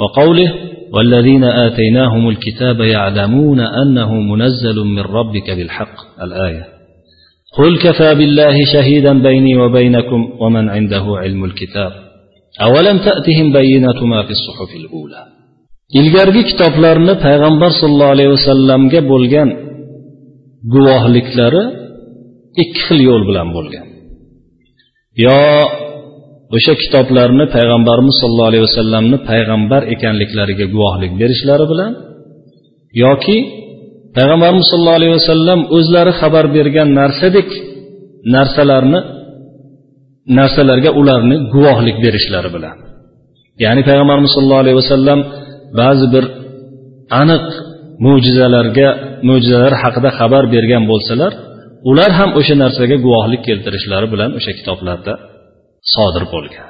وقوله 0.00 0.54
والذين 0.92 1.44
آتيناهم 1.44 2.28
الكتاب 2.28 2.80
يعلمون 2.80 3.60
أنه 3.60 4.14
منزل 4.14 4.76
من 4.84 5.02
ربك 5.02 5.50
بالحق. 5.50 6.22
الآية. 6.22 6.64
قل 7.58 7.78
كفى 7.78 8.14
بالله 8.14 8.64
شهيدا 8.72 9.22
بيني 9.22 9.56
وبينكم 9.56 10.30
ومن 10.40 10.68
عنده 10.68 11.04
علم 11.08 11.44
الكتاب؟ 11.44 11.92
أولم 12.62 12.98
تأتهم 12.98 13.52
بينة 13.52 14.04
ما 14.04 14.22
في 14.22 14.30
الصحف 14.30 14.76
الأولى؟ 14.76 15.37
Ilgargi 15.96 16.42
kitoblarni 16.50 17.14
payg'ambar 17.26 17.70
sollallohu 17.80 18.14
alayhi 18.16 18.32
vasallamga 18.36 19.00
bo'lgan 19.12 19.48
guvohliklari 20.74 21.64
ikki 22.62 22.80
xil 22.86 23.00
yo'l 23.08 23.22
bilan 23.28 23.48
bo'lgan. 23.56 23.86
Yo 25.24 25.40
o'sha 26.56 26.74
kitoblarni 26.82 27.44
payg'ambarimiz 27.56 28.14
sollallohu 28.20 28.50
alayhi 28.50 28.64
vasallamni 28.68 29.18
payg'ambar 29.30 29.82
ekanliklariga 29.94 30.66
guvohlik 30.74 31.12
berishlari 31.20 31.66
bilan 31.72 31.92
yoki 33.04 33.38
payg'ambarimiz 34.16 34.66
sollallohu 34.70 34.98
alayhi 35.00 35.14
vasallam 35.18 35.60
o'zlari 35.76 36.12
xabar 36.20 36.44
bergan 36.56 36.88
narsadek 37.00 37.48
narsalarni 38.34 39.00
narsalarga 40.38 40.90
ularni 41.00 41.36
guvohlik 41.54 41.96
berishlari 42.04 42.50
bilan. 42.56 42.76
Ya'ni 43.64 43.82
payg'ambarimiz 43.88 44.30
sollallohu 44.36 44.62
alayhi 44.64 44.78
vasallam 44.82 45.20
ba'zi 45.80 46.06
bir 46.14 46.24
aniq 47.20 47.44
mo'jizalarga 48.06 48.88
mo'jizalar 49.28 49.74
haqida 49.82 50.10
xabar 50.18 50.44
bergan 50.54 50.84
bo'lsalar 50.90 51.32
ular 51.90 52.10
ham 52.18 52.30
o'sha 52.38 52.54
narsaga 52.62 52.96
guvohlik 53.06 53.42
keltirishlari 53.48 54.06
bilan 54.12 54.30
o'sha 54.38 54.52
kitoblarda 54.58 55.12
sodir 55.94 56.24
bo'lgan. 56.34 56.68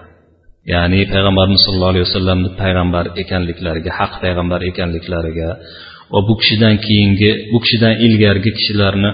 Ya'ni 0.74 1.00
payg'ambarimiz 1.12 1.60
sollallohu 1.66 1.92
alayhi 1.94 2.06
vasallamni 2.08 2.50
payg'ambar 2.62 3.04
ekanliklariga 3.22 3.90
haq 4.00 4.12
payg'ambar 4.24 4.60
ekanliklariga 4.70 5.50
va 6.12 6.20
bu 6.28 6.34
kishidan 6.40 6.74
keyingi 6.86 7.30
bu 7.52 7.58
kishidan 7.64 7.94
ilgargi 8.06 8.50
kishilarni 8.58 9.10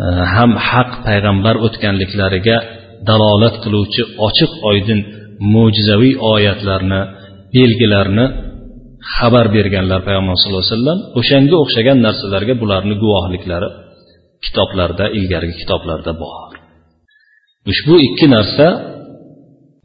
e, 0.00 0.04
ham 0.34 0.50
haq 0.68 0.90
payg'ambar 1.06 1.54
o'tganliklariga 1.66 2.56
dalolat 3.08 3.56
qiluvchi 3.64 4.02
ochiq 4.26 4.52
oydin 4.70 5.00
mo'jizaviy 5.54 6.14
oyatlarni 6.32 7.00
belgilarni 7.56 8.26
xabar 9.14 9.46
berganlar 9.56 10.00
payg'ambar 10.06 10.36
sallallohu 10.38 10.64
alayhi 10.64 10.74
vasallam 10.76 10.98
o'shanga 11.20 11.56
o'xshagan 11.62 11.98
narsalarga 12.06 12.54
bularni 12.62 12.94
guvohliklari 13.02 13.68
kitoblarda 14.44 15.04
ilgarigi 15.18 15.56
kitoblarda 15.62 16.12
bor. 16.22 16.52
Ushbu 17.70 17.94
ikki 18.08 18.26
narsa 18.36 18.66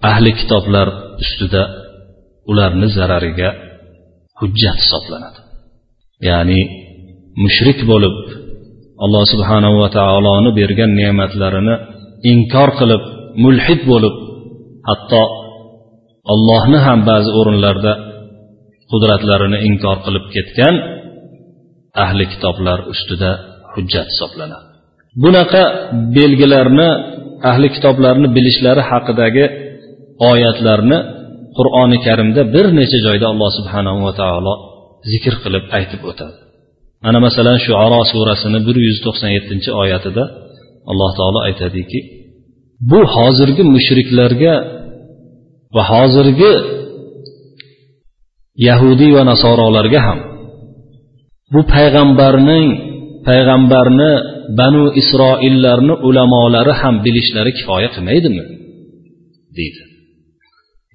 ahli 0.10 0.32
kitoblar 0.40 0.88
ustida 1.24 1.64
ularni 2.52 2.88
zarariga 2.98 3.50
hujjat 4.40 4.78
hisoblanadi. 4.84 5.40
Ya'ni 6.30 6.62
mushrik 7.44 7.80
bo'lib 7.92 8.16
alloh 9.04 9.24
subhanahu 9.34 9.76
va 9.82 9.90
taoloni 9.98 10.52
bergan 10.60 10.92
ne'matlarini 11.00 11.76
inkor 12.32 12.70
qilib 12.80 13.04
mulhid 13.44 13.82
bo'lib 13.92 14.16
hatto 14.90 15.22
ollohni 16.34 16.80
ham 16.88 17.00
ba'zi 17.10 17.30
o'rinlarda 17.40 17.92
qudratlarini 18.92 19.58
inkor 19.70 19.98
qilib 20.06 20.26
ketgan 20.36 20.76
ahli 22.06 22.26
kitoblar 22.34 22.80
ustida 22.94 23.32
hujjat 23.74 24.08
hisoblanadi. 24.14 24.68
Bunaqa 25.24 25.64
belgilarni 26.18 26.90
ahli 27.52 27.68
kitoblarni 27.76 28.28
bilishlari 28.36 28.84
haqidagi 28.92 29.46
oyatlarni 30.32 30.98
qur'oni 31.58 31.98
karimda 32.06 32.42
bir 32.56 32.66
necha 32.80 33.00
joyda 33.08 33.26
alloh 33.34 33.50
subhanahu 33.60 34.00
va 34.06 34.14
taolo 34.22 34.54
zikr 35.12 35.34
qilib 35.44 35.66
aytib 35.78 36.02
o'tadi. 36.12 36.38
Mana 37.06 37.20
masalan 37.28 37.58
shu 37.66 37.72
aro 37.86 38.02
surasini 38.12 38.60
bir 38.68 38.76
yuz 38.88 38.98
to'qson 39.06 39.30
yettinchi 39.38 39.70
oyatida 39.84 40.24
alloh 40.92 41.12
taolo 41.20 41.40
aytadiki 41.48 42.00
bu 42.92 43.00
hozirgi 43.16 43.64
mushriklarga 43.76 44.54
va 45.76 45.84
hozirgi 45.92 46.52
yahudiy 48.68 49.12
va 49.18 49.24
nasorolarga 49.32 50.00
ham. 50.08 50.20
Bu 51.54 51.62
payg'ambarning 51.76 52.68
payg'ambarni 53.30 54.12
banu 54.60 54.84
isroillarni 55.02 55.94
ulamolari 56.08 56.74
ham 56.82 56.96
bilishlari 57.06 57.52
kifoya 57.58 57.90
qilmaydimi? 57.96 58.44
deydi. 59.58 59.82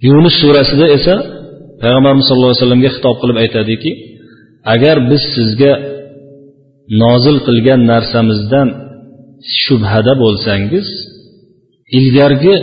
Yunus 0.06 0.36
surasida 0.42 0.86
esa 0.96 1.14
payg'ambarimiz 1.82 2.24
sallallohu 2.28 2.50
alayhi 2.52 2.62
vasallamga 2.62 2.90
xitob 2.96 3.16
qilib 3.22 3.36
aytadiki 3.44 3.90
agar 4.74 4.96
biz 5.10 5.22
sizga 5.36 5.72
nozil 7.02 7.36
qilgan 7.46 7.80
narsamizdan 7.92 8.68
shubhada 9.62 10.12
bo'lsangiz 10.22 10.86
ilgargi 11.98 12.56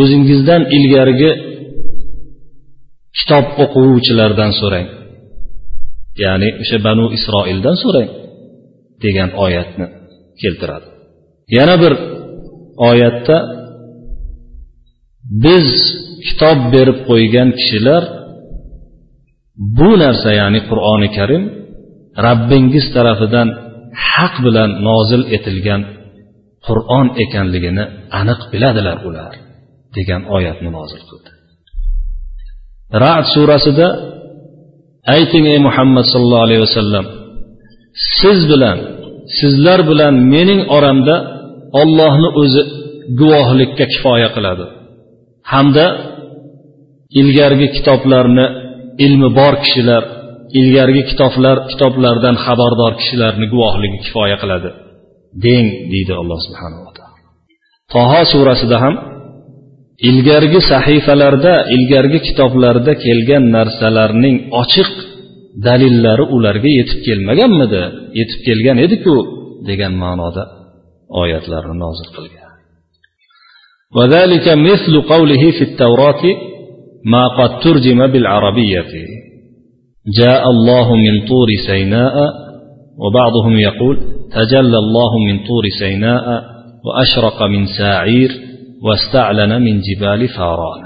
o'zingizdan 0.00 0.62
ilgargi 0.76 1.30
kitob 3.18 3.46
o'quvchilardan 3.64 4.52
so'rang. 4.60 4.88
Ya'ni 6.24 6.48
o'sha 6.62 6.78
banu 6.86 7.06
isroildan 7.16 7.76
so'rang 7.84 8.08
degan 9.04 9.30
oyatni 9.44 9.86
keltiradi. 10.40 10.86
Yana 11.56 11.76
bir 11.82 11.92
oyatda 12.90 13.36
biz 15.44 15.68
kitob 16.26 16.58
berib 16.74 16.98
qo'ygan 17.08 17.48
kishilar 17.58 18.02
bu 19.78 19.90
narsa 20.02 20.30
ya'ni 20.40 20.60
qur'oni 20.70 21.08
karim 21.18 21.44
rabbingiz 22.26 22.86
tarafidan 22.96 23.48
haq 24.10 24.34
bilan 24.46 24.70
nozil 24.88 25.22
etilgan 25.36 25.82
qur'on 26.66 27.06
ekanligini 27.24 27.84
aniq 28.20 28.40
biladilar 28.52 28.98
ular 29.08 29.34
degan 29.96 30.22
oyatni 30.36 30.70
nozil 30.78 31.02
qildi. 31.08 31.30
Rad 33.02 33.24
surasida 33.34 33.86
ayting 35.16 35.44
ey 35.52 35.58
muhammad 35.68 36.04
sallallohu 36.12 36.46
alayhi 36.48 36.62
vasallam 36.66 37.06
siz 38.20 38.38
bilan 38.52 38.78
sizlar 39.38 39.80
bilan 39.90 40.14
mening 40.34 40.60
oramda 40.76 41.16
ollohni 41.80 42.28
o'zi 42.42 42.62
guvohlikka 43.20 43.84
kifoya 43.92 44.28
qiladi. 44.36 44.66
Hamda 45.52 45.86
ilgargi 47.20 47.68
kitoblarni 47.76 48.46
ilmi 49.04 49.28
bor 49.38 49.54
kishilar 49.64 50.02
ilgargi 50.58 51.02
kitoblar 51.10 51.56
kitoblardan 51.70 52.36
xabardor 52.44 52.92
kishilarni 53.00 53.46
guvohligi 53.52 53.98
kifoya 54.04 54.36
qiladi. 54.42 54.70
Deng 55.44 55.66
deydi 55.92 56.12
alloh 56.20 56.38
subhanava 56.46 56.90
taolo. 56.98 57.18
Toho 57.94 58.20
surasida 58.32 58.76
ham 58.84 58.94
ilgargi 60.09 60.59
sahifalarda 60.71 61.53
ilgargi 61.75 62.19
kitoblarda 62.27 62.93
kelgan 63.05 63.43
narsalarning 63.55 64.37
ochiq 64.61 64.91
dalillari 65.67 66.25
ularga 66.35 66.69
yetib 66.79 66.99
kelmaganmidi 67.07 67.83
yetib 68.19 68.39
kelgan 68.47 68.77
ediku 68.85 69.15
degan 69.69 69.93
ma'noda 70.03 70.43
oyatlarni 71.21 71.75
nozil 71.85 72.09
qilgan 72.17 72.49
وذلك 73.97 74.47
مثل 74.69 74.93
قوله 75.01 75.51
في 75.51 75.63
التوراة 75.69 76.23
ما 77.13 77.23
قد 77.27 77.51
ترجم 77.59 78.07
بالعربية 78.07 78.91
جاء 80.19 80.49
الله 80.49 80.95
من 80.95 81.15
طور 81.31 81.47
سيناء 81.67 82.15
وبعضهم 83.01 83.59
يقول 83.59 83.95
تجلى 84.37 84.77
الله 84.77 85.11
من 85.27 85.37
طور 85.49 85.63
سيناء 85.79 86.43
وأشرق 86.85 87.43
من 87.43 87.65
ساعير 87.79 88.31
واستعلن 88.85 89.51
من 89.65 89.75
جبال 89.87 90.21
فاران 90.37 90.83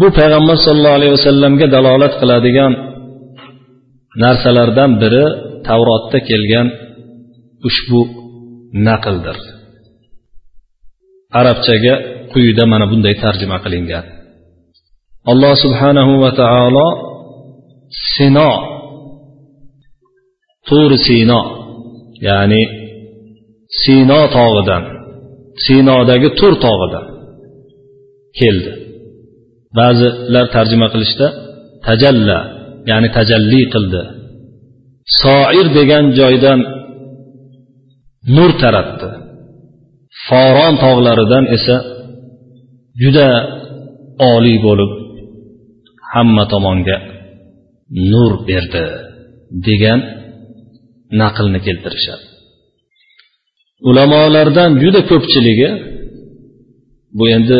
bu 0.00 0.06
payg'ambar 0.18 0.56
sollallohu 0.66 0.98
alayhi 0.98 1.14
vasallamga 1.18 1.66
dalolat 1.74 2.12
qiladigan 2.20 2.72
narsalardan 4.22 4.92
biri 5.02 5.24
tavrotda 5.68 6.18
kelgan 6.28 6.66
ushbu 7.68 8.00
naqldir 8.86 9.38
arabchaga 11.40 11.94
quyida 12.32 12.64
mana 12.72 12.86
bunday 12.90 13.14
tarjima 13.24 13.56
qilingan 13.64 14.04
alloh 15.32 15.54
subhanahu 15.64 16.12
va 16.22 16.30
taolo 16.42 16.86
sino 18.14 18.50
tur 20.68 20.90
sino 21.06 21.40
ya'ni 22.26 22.62
sino 23.83 24.21
tog'idan 24.37 24.83
sinodagi 25.65 26.29
tur 26.39 26.53
tog'idan 26.65 27.05
keldi. 28.39 28.73
Ba'zilar 29.77 30.45
tarjima 30.55 30.87
qilishda 30.93 31.27
tajalla 31.87 32.39
ya'ni 32.89 33.09
tajalli 33.17 33.61
qildi. 33.73 34.03
Soir 35.21 35.67
degan 35.77 36.05
joydan 36.19 36.59
nur 38.35 38.51
taratdi. 38.61 39.09
Foron 40.25 40.75
tog'laridan 40.83 41.45
esa 41.55 41.75
juda 43.01 43.27
oliy 44.33 44.57
bo'lib 44.67 44.91
hamma 46.13 46.43
tomonga 46.53 46.97
nur 48.11 48.31
berdi 48.49 48.85
degan 49.67 49.99
naqlni 51.21 51.59
keltirishadi. 51.67 52.30
Ulamolardan 53.89 54.71
juda 54.83 55.01
ko'pchiligi 55.09 55.69
bu 57.17 57.23
endi 57.35 57.59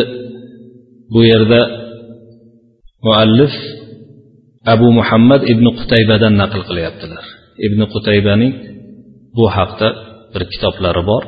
bu 1.14 1.22
yerda 1.32 1.62
muallif 3.06 3.54
abu 4.74 4.88
muhammad 5.00 5.42
ibn 5.54 5.66
qutaybadan 5.80 6.34
naql 6.42 6.62
qilyaptilar. 6.70 7.24
Ibn 7.68 7.80
qutaybaning 7.94 8.54
bu 9.38 9.46
haqda 9.58 9.88
bir 10.34 10.44
kitoblari 10.52 11.04
bor. 11.12 11.24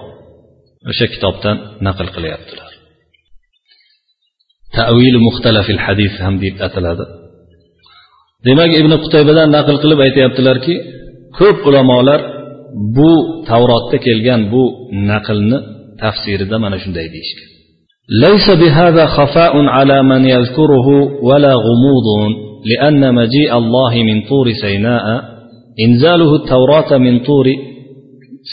O'sha 0.89 1.05
kitobdan 1.13 1.57
naql 1.87 2.07
qilyaptilar. 2.15 2.71
Tavil 4.77 5.17
muxtalafil 5.27 5.81
hadis 5.85 6.13
ham 6.23 6.35
deb 6.43 6.55
ataladi. 6.67 7.05
Demak 8.47 8.71
ibn 8.81 8.93
qutaybadan 9.03 9.49
naql 9.57 9.75
qilib 9.83 9.99
aytyaptilarki 10.07 10.75
ko'p 11.39 11.57
ulamolar 11.69 12.19
bu 12.95 13.11
tavrotda 13.49 13.97
kelgan 14.05 14.41
bu 14.53 14.63
naqlni 15.11 15.57
tafsirida 16.01 16.57
mana 16.63 16.77
shunday 16.83 17.07
deyishgan 17.15 17.53
ليس 18.25 18.47
بهذا 18.61 19.05
خفاء 19.05 19.53
على 19.57 20.03
من 20.03 20.25
يذكره 20.25 20.87
ولا 21.23 21.53
غموض 21.53 22.07
لأن 22.71 23.15
مجيء 23.15 23.57
الله 23.57 23.93
من 24.03 24.21
طور 24.21 24.53
سيناء 24.53 25.05
إنزاله 25.85 26.35
التوراة 26.35 26.97
من 26.97 27.19
طور 27.19 27.45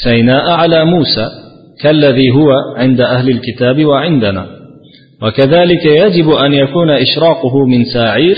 سيناء 0.04 0.50
على 0.50 0.84
موسى 0.84 1.26
كالذي 1.82 2.30
هو 2.30 2.50
عند 2.76 3.00
أهل 3.00 3.28
الكتاب 3.30 3.84
وعندنا 3.84 4.46
وكذلك 5.22 5.84
يجب 5.86 6.30
أن 6.30 6.54
يكون 6.54 6.90
إشراقه 6.90 7.66
من 7.66 7.84
ساعير 7.84 8.36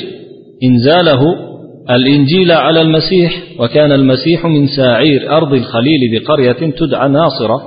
إنزاله 0.65 1.52
الإنجيل 1.91 2.53
على 2.53 2.81
المسيح 2.81 3.43
وكان 3.59 3.93
المسيح 3.93 4.47
من 4.47 4.67
ساعير 4.67 5.37
أرض 5.37 5.53
الخليل 5.55 6.01
بقرية 6.13 6.71
تدعى 6.71 7.09
ناصرة 7.09 7.63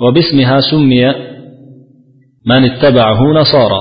وباسمها 0.00 0.60
سمي 0.60 1.14
من 2.46 2.64
اتبعه 2.64 3.22
نصارى. 3.22 3.80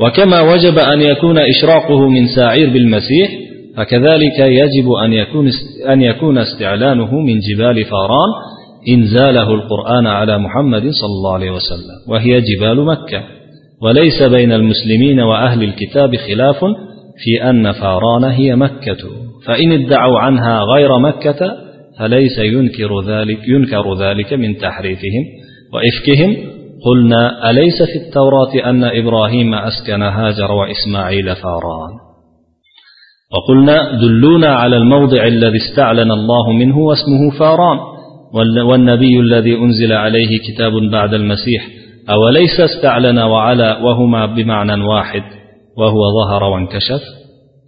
وكما 0.00 0.40
وجب 0.40 0.78
أن 0.78 1.00
يكون 1.00 1.38
إشراقه 1.38 2.08
من 2.08 2.26
ساعير 2.36 2.70
بالمسيح 2.70 3.30
فكذلك 3.76 4.38
يجب 4.38 4.90
أن 5.04 5.12
يكون 5.12 5.50
أن 5.88 6.02
يكون 6.02 6.38
استعلانه 6.38 7.20
من 7.20 7.40
جبال 7.40 7.84
فاران 7.84 8.30
إنزاله 8.88 9.54
القرآن 9.54 10.06
على 10.06 10.38
محمد 10.38 10.82
صلى 10.82 11.12
الله 11.18 11.34
عليه 11.34 11.50
وسلم 11.50 12.12
وهي 12.12 12.40
جبال 12.40 12.84
مكة. 12.84 13.22
وليس 13.82 14.22
بين 14.22 14.52
المسلمين 14.52 15.20
وأهل 15.20 15.62
الكتاب 15.62 16.16
خلاف 16.16 16.56
في 17.24 17.50
أن 17.50 17.72
فاران 17.72 18.24
هي 18.24 18.56
مكة 18.56 18.96
فإن 19.46 19.72
ادعوا 19.72 20.18
عنها 20.18 20.60
غير 20.60 20.98
مكة 20.98 21.68
فليس 21.98 22.38
ينكر 22.38 23.00
ذلك 23.06 23.48
ينكر 23.48 23.94
ذلك 23.94 24.32
من 24.32 24.56
تحريفهم 24.56 25.24
وإفكهم. 25.72 26.36
قلنا 26.86 27.50
أليس 27.50 27.82
في 27.92 28.06
التوراة 28.06 28.70
أن 28.70 28.84
إبراهيم 28.84 29.54
أسكن 29.54 30.02
هاجر 30.02 30.52
وإسماعيل 30.52 31.36
فاران؟ 31.36 32.08
وقلنا 33.32 34.00
دلونا 34.00 34.54
على 34.54 34.76
الموضع 34.76 35.26
الذي 35.26 35.56
استعلن 35.56 36.10
الله 36.10 36.52
منه 36.52 36.78
واسمه 36.78 37.38
فاران 37.38 37.78
والنبي 38.68 39.20
الذي 39.20 39.56
أنزل 39.56 39.92
عليه 39.92 40.38
كتاب 40.38 40.72
بعد 40.92 41.14
المسيح 41.14 41.68
أوليس 42.10 42.60
استعلن 42.60 43.18
وعلى 43.18 43.78
وهما 43.82 44.26
بمعنى 44.26 44.84
واحد. 44.84 45.22
وهو 45.77 46.01
ظهر 46.19 46.43
وانكشف 46.43 47.01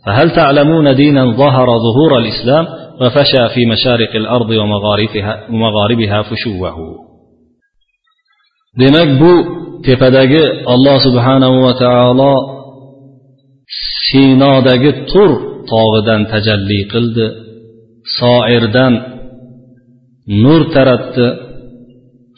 فهل 0.06 0.32
تعلمون 0.32 0.96
دينا 0.96 1.26
ظهر 1.26 1.68
ظهور 1.80 2.18
الإسلام 2.18 2.66
وفشى 3.02 3.50
في 3.54 3.66
مشارق 3.66 4.16
الأرض 4.16 4.50
ومغاربها, 4.50 5.34
ومغاربها 5.50 6.22
فشوه 6.22 7.06
demak 8.82 9.10
bu 9.22 9.34
tepadagi 9.88 10.44
alloh 10.74 10.98
subhanahu 11.08 11.58
va 11.66 11.74
taolo 11.84 12.34
sinodagi 14.08 14.92
tur 15.12 15.32
tog'idan 15.74 16.22
tajalli 16.32 16.80
qildi 16.94 17.26
soirdan 18.20 18.94
nur 20.44 20.62
taratdi 20.76 21.28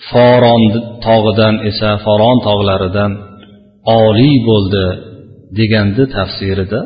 foron 0.10 0.64
tog'idan 1.08 1.56
esa 1.70 1.92
foron 2.06 2.38
tog'laridan 2.48 3.12
oliy 4.04 4.36
bo'ldi 4.50 4.86
deganni 5.59 6.05
tafsirida 6.17 6.81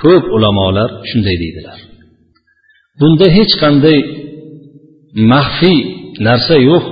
ko'p 0.00 0.24
ulamolar 0.36 0.90
shunday 1.10 1.36
deydilar. 1.42 1.78
Bunda 3.00 3.26
hech 3.36 3.52
qanday 3.62 3.98
maxfiy 5.32 5.78
narsa 6.26 6.56
yo'q. 6.68 6.84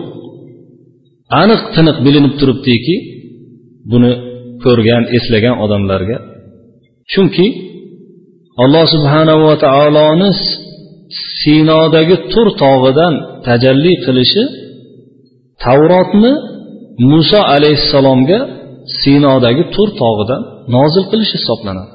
Aniq 1.43 1.63
tiniq 1.75 1.97
bilinib 2.07 2.35
turibdiki 2.41 2.97
buni 3.91 4.13
ko'rgan 4.65 5.03
eslagan 5.17 5.55
odamlarga. 5.65 6.17
Chunki 7.13 7.47
alloh 8.63 8.85
subhanahu 8.95 9.43
va 9.49 9.57
taoloni 9.67 10.31
sinodagi 11.41 12.17
tur 12.33 12.47
tog'idan 12.63 13.15
tajalli 13.47 13.93
qilishi 14.05 14.45
tavrotni 15.65 16.33
muso 17.11 17.41
alayhissalomga 17.55 18.39
sinodagi 19.01 19.65
tur 19.75 19.89
tog'idan 20.03 20.43
nozil 20.77 21.05
qilish 21.11 21.33
hisoblanadi. 21.39 21.93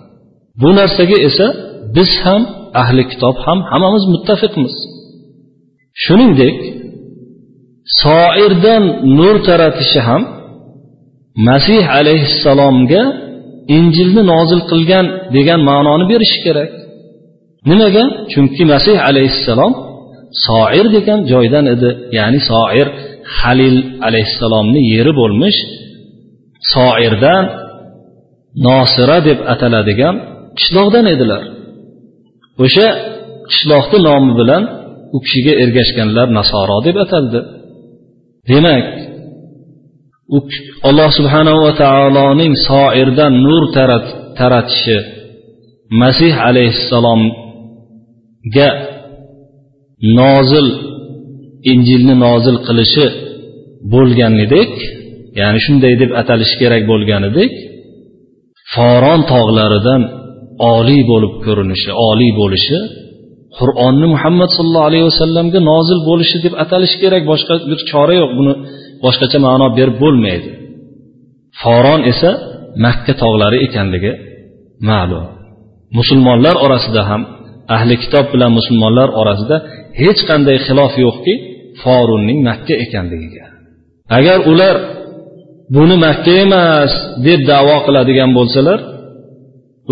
Bu 0.62 0.70
narsaga 0.80 1.18
esa 1.28 1.48
biz 1.96 2.12
ham 2.24 2.42
ahli 2.82 3.04
kitob 3.12 3.36
ham 3.46 3.60
hammamiz 3.72 4.04
muttafiqmiz. 4.14 4.76
Shuningdek 6.04 6.58
soirdan 8.02 8.84
nur 9.18 9.36
taratishi 9.48 10.00
ham 10.08 10.22
masih 11.48 11.84
alayhissalomga 11.98 13.04
injilni 13.78 14.24
nozil 14.34 14.62
qilgan 14.72 15.06
degan 15.36 15.60
ma'noni 15.70 16.06
berishi 16.12 16.40
kerak. 16.46 16.72
Nimaga? 17.70 18.04
Chunki 18.32 18.64
masih 18.74 18.96
alayhissalom 19.10 19.74
soir 20.46 20.86
degan 20.96 21.20
joydan 21.32 21.66
edi. 21.74 21.90
Ya'ni 22.18 22.40
soir 22.50 22.88
halil 23.38 23.78
alayhissalomni 24.08 24.82
yeri 24.94 25.14
bo'lmish 25.20 25.60
soirdan 26.74 27.44
nosira 28.68 29.18
deb 29.28 29.40
ataladigan 29.54 30.16
qishloqdan 30.58 31.06
edilar. 31.14 31.44
O'sha 32.64 32.88
qishloqni 33.50 34.00
nomi 34.10 34.32
bilan 34.40 34.64
u 35.16 35.18
kishiga 35.26 35.54
ergashganlar 35.64 36.28
nasoro 36.40 36.78
deb 36.88 36.98
ataldi. 37.06 37.40
Demak 38.50 38.86
u 40.36 40.38
alloh 40.90 41.10
subhanahu 41.20 41.60
va 41.66 41.74
taoloning 41.84 42.54
soirdan 42.70 43.34
nur 43.46 43.64
taratishi 44.40 44.98
masih 46.02 46.34
alayhissalomga 46.48 48.70
nozil 50.20 50.68
injilni 51.72 52.16
nozil 52.26 52.58
qilishi 52.68 53.06
bo'lganidek 53.94 54.74
ya'ni 55.40 55.60
shunday 55.66 55.94
deb 56.02 56.12
atalishi 56.22 56.56
kerak 56.62 56.84
bo'lganidek 56.92 57.52
foron 58.74 59.22
tog'laridan 59.34 60.02
oliy 60.76 61.02
bo'lib 61.12 61.34
ko'rinishi 61.46 61.92
oliy 62.10 62.32
bo'lishi 62.42 62.80
qur'onni 63.60 64.08
muhammad 64.16 64.50
sallallohu 64.58 64.90
alayhi 64.92 65.06
vasallamga 65.12 65.60
nozil 65.72 66.00
bo'lishi 66.10 66.38
deb 66.46 66.54
atalishi 66.64 66.98
kerak 67.04 67.24
boshqa 67.32 67.54
bir 67.70 67.80
chora 67.90 68.14
yo'q 68.22 68.32
buni 68.40 68.54
boshqacha 69.04 69.38
ma'no 69.48 69.68
berib 69.78 69.98
bo'lmaydi. 70.04 70.50
Foron 71.62 72.02
esa 72.12 72.32
makka 72.86 73.14
tog'lari 73.24 73.58
ekanligi 73.68 74.12
ma'lum. 74.90 75.26
Musulmonlar 75.98 76.56
orasida 76.66 77.02
ham 77.10 77.22
ahli 77.76 77.96
kitob 78.04 78.26
bilan 78.34 78.52
musulmonlar 78.60 79.10
orasida 79.22 79.58
hech 80.02 80.20
qanday 80.30 80.58
xilof 80.68 80.94
yo'qki 81.06 81.34
forunning 81.82 82.40
makka 82.50 82.76
ekanligiga. 82.86 83.46
Agar 84.18 84.38
ular 84.52 84.76
buni 85.76 85.96
makka 86.06 86.34
emas 86.46 86.92
deb 87.28 87.40
davo 87.52 87.78
qiladigan 87.86 88.30
bo'lsalar 88.38 88.80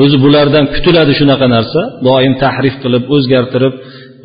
o'zi 0.01 0.17
bulardan 0.25 0.65
kutiladi 0.73 1.13
shunaqa 1.19 1.47
narsa. 1.55 1.81
Doim 2.07 2.33
tahrif 2.43 2.75
qilib 2.83 3.03
o'zgartirib 3.15 3.73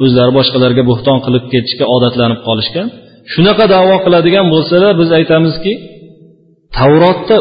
o'zlari 0.05 0.33
boshqalarga 0.39 0.83
bo'xton 0.91 1.19
qilib 1.27 1.45
ketishga 1.53 1.85
odatlanib 1.97 2.41
qolishgan. 2.49 2.87
Shunaqa 3.33 3.65
davo 3.77 3.97
qiladigan 4.05 4.47
bo'lsalar 4.55 4.93
biz 5.01 5.11
aytamizki 5.19 5.73
tavrotda 6.79 7.37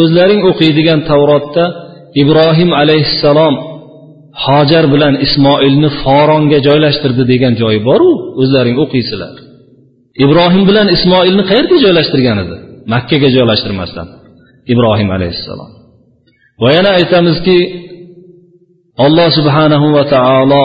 o'zlaring 0.00 0.42
o'qiydigan 0.50 1.00
tavrotda 1.10 1.64
ibrohim 2.22 2.70
alayhissalom 2.82 3.54
hojar 4.44 4.84
bilan 4.94 5.14
ismoilni 5.26 5.90
foronga 6.02 6.58
joylashtirdi 6.68 7.22
degan 7.32 7.52
joyi 7.62 7.80
boru 7.88 8.10
o'zlaring 8.42 8.76
o'qiysizlar. 8.84 9.34
Ibrohim 10.24 10.62
bilan 10.70 10.86
ismoilni 10.96 11.42
qayerga 11.50 11.76
joylashtirgan 11.84 12.38
edi? 12.44 12.56
Makkaga 12.92 13.28
joylashtirmasdan. 13.36 14.06
Ibrohim 14.72 15.08
alayhissalom. 15.16 15.70
Va 16.62 16.68
yana 16.76 16.90
aytamizki 16.98 17.58
alloh 19.06 19.28
subhanahu 19.38 19.86
va 19.96 20.04
taolo 20.14 20.64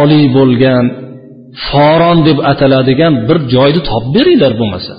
oliy 0.00 0.26
bo'lgan 0.38 0.84
foron 1.68 2.18
deb 2.28 2.38
ataladigan 2.52 3.12
bir 3.28 3.38
joyni 3.54 3.80
topib 3.88 4.10
beringlar 4.16 4.52
bo'lmasa. 4.60 4.94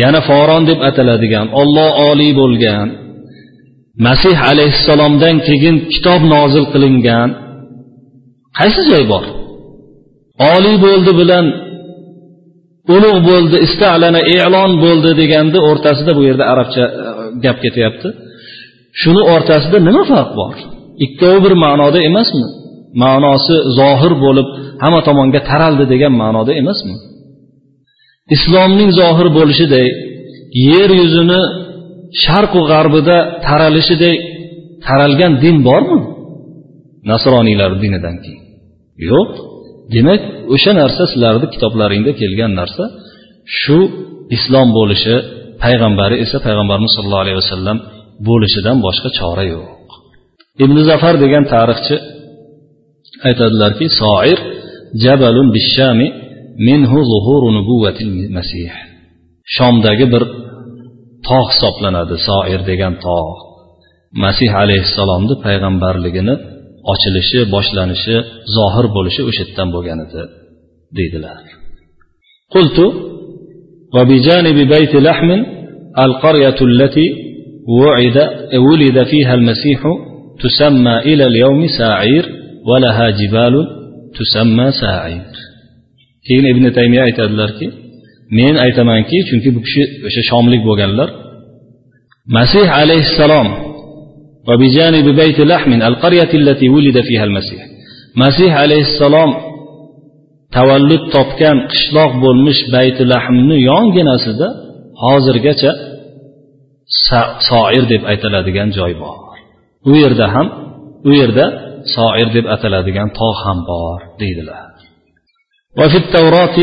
Yana 0.00 0.20
foron 0.28 0.62
deb 0.70 0.78
ataladigan 0.88 1.46
olloh 1.60 1.90
oliy 2.10 2.32
bo'lgan 2.40 2.86
masih 4.06 4.36
alayhissalomdan 4.50 5.36
keyin 5.46 5.76
kitob 5.92 6.22
nozil 6.34 6.64
qilingan 6.72 7.28
qaysi 8.58 8.82
joy 8.90 9.04
bor? 9.12 9.24
Oliy 10.54 10.76
bo'ldi 10.84 11.12
bilan 11.20 11.44
ulug' 12.94 13.20
bo'ldi 13.30 13.56
istalana 13.66 14.20
e'lon 14.36 14.72
bo'ldi 14.84 15.10
deganni 15.20 15.58
o'rtasida 15.70 16.12
bu 16.18 16.22
yerda 16.28 16.44
arabcha 16.52 16.84
e, 17.02 17.08
gap 17.44 17.58
ketyapti. 17.64 18.08
Shuni 19.00 19.22
o'rtasida 19.34 19.78
nima 19.88 20.02
farq 20.12 20.30
bor? 20.40 20.54
Ikkovi 21.04 21.38
bir 21.44 21.54
ma'noda 21.64 21.98
emasmi? 22.08 22.46
Ma'nosi 23.04 23.56
zohir 23.78 24.12
bo'lib 24.24 24.48
hamma 24.82 25.00
tomonga 25.08 25.40
taraldi 25.50 25.84
degan 25.92 26.12
ma'noda 26.22 26.52
emasmi? 26.60 26.94
Islomning 28.36 28.90
zohir 29.00 29.28
bo'lishiday 29.38 29.86
yer 30.70 30.90
yuzini 31.00 31.40
sharqu 32.24 32.60
g'arbida 32.70 33.16
taralishiday 33.46 34.14
taralgan 34.86 35.32
din 35.44 35.56
bormi? 35.68 36.00
Nasroniylar 37.10 37.70
dinidan 37.82 38.16
keyin. 38.24 38.44
Yo'q. 39.10 39.32
Demak 39.94 40.20
o'sha 40.54 40.72
narsa 40.80 41.02
sizlarni 41.12 41.46
kitoblaringda 41.54 42.12
kelgan 42.20 42.52
narsa. 42.60 42.84
Shu 43.60 43.78
islom 44.36 44.68
bo'lishi 44.78 45.14
payg'ambari 45.64 46.16
esa 46.24 46.38
payg'ambarimiz 46.46 46.92
sollallohu 46.96 47.24
alayhi 47.24 47.38
vasallam 47.42 47.78
bo'lishidan 48.28 48.76
boshqa 48.86 49.08
chora 49.18 49.44
yo'q. 49.52 49.68
Ibn 50.64 50.76
zafar 50.90 51.14
degan 51.24 51.44
tarixchi 51.54 51.96
aytadilarki 53.28 53.86
soir 54.00 54.38
jabalun 55.04 55.48
bishami 55.56 56.08
minhu 56.68 56.98
zuhuru 57.12 57.48
nubuvatil 57.56 58.12
masih. 58.36 58.70
Shomdagi 59.54 60.06
bir 60.12 60.22
tog' 61.28 61.48
hisoblanadi 61.52 62.16
soir 62.28 62.60
degan 62.70 62.94
tog' 63.06 63.38
masih 64.24 64.50
alayhissalomni 64.62 65.34
payg'ambarligini 65.46 66.34
ochilishi 66.91 67.39
boshlanishi 67.53 68.15
zohir 68.55 68.85
bo'lishi 68.95 69.21
o'sha 69.29 69.43
yerdan 69.45 69.67
bo'lgan 69.75 69.99
edi 70.05 70.21
deydilar 70.97 71.37
قلت 72.55 72.79
وبجانب 73.95 74.57
بيت 74.73 74.93
لحم 75.07 75.29
القرية 76.05 76.59
التي 76.61 77.07
وعد 77.81 78.17
ولد 78.67 78.97
فيها 79.11 79.33
المسيح 79.33 79.81
تسمى 80.43 80.95
إلى 81.09 81.23
اليوم 81.31 81.61
ساعير 81.79 82.25
ولها 82.69 83.09
جبال 83.19 83.55
تسمى 84.17 84.67
ساعير 84.81 85.25
keyin 86.27 86.45
ibn 86.53 86.65
taymiya 86.77 87.03
aytadilarki 87.07 87.67
men 88.37 88.55
aytamanki 88.65 89.17
chunki 89.29 89.49
bu 89.55 89.59
kishi 89.65 89.83
o'sha 90.07 90.21
shomlik 90.29 90.61
bo'lganlar 90.69 91.09
masih 92.37 92.65
alayhissalom 92.81 93.47
وبجانب 94.47 95.07
بيت 95.21 95.39
لحم 95.39 95.71
القرية 95.89 96.31
التي 96.41 96.69
ولد 96.69 96.97
فيها 97.01 97.23
المسيح 97.23 97.61
مسيح 98.15 98.51
عليه 98.63 98.81
السلام 98.89 99.31
tavallud 100.57 101.03
topgan 101.15 101.57
qishloq 101.71 102.11
bo'lmish 102.23 102.61
bayti 102.75 103.03
lahmni 103.13 103.57
yonginasida 103.71 104.47
hozirgacha 105.03 105.71
soir 107.49 107.83
deb 107.91 108.01
aytiladigan 108.11 108.69
joy 108.77 108.93
bor 109.03 109.17
u 109.89 109.91
yerda 110.03 110.25
ham 110.35 110.47
u 111.09 111.11
yerda 111.21 111.45
soir 111.95 112.27
deb 112.35 112.45
ataladigan 112.55 113.09
tog' 113.19 113.39
ham 113.45 113.59
bor 113.71 113.99
deydilar 114.21 114.65
وفي 115.79 115.97
التوراة 116.03 116.57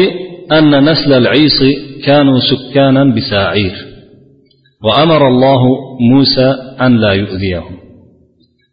أن 0.58 0.72
نسل 0.90 1.12
العيص 1.22 1.60
كانوا 2.06 2.38
سكانا 2.50 3.04
بساعير 3.16 3.74
وأمر 4.85 5.27
الله 5.27 5.61
موسى 6.11 6.53
أن 6.81 6.97
لا 6.97 7.11
يؤذيهم. 7.11 7.77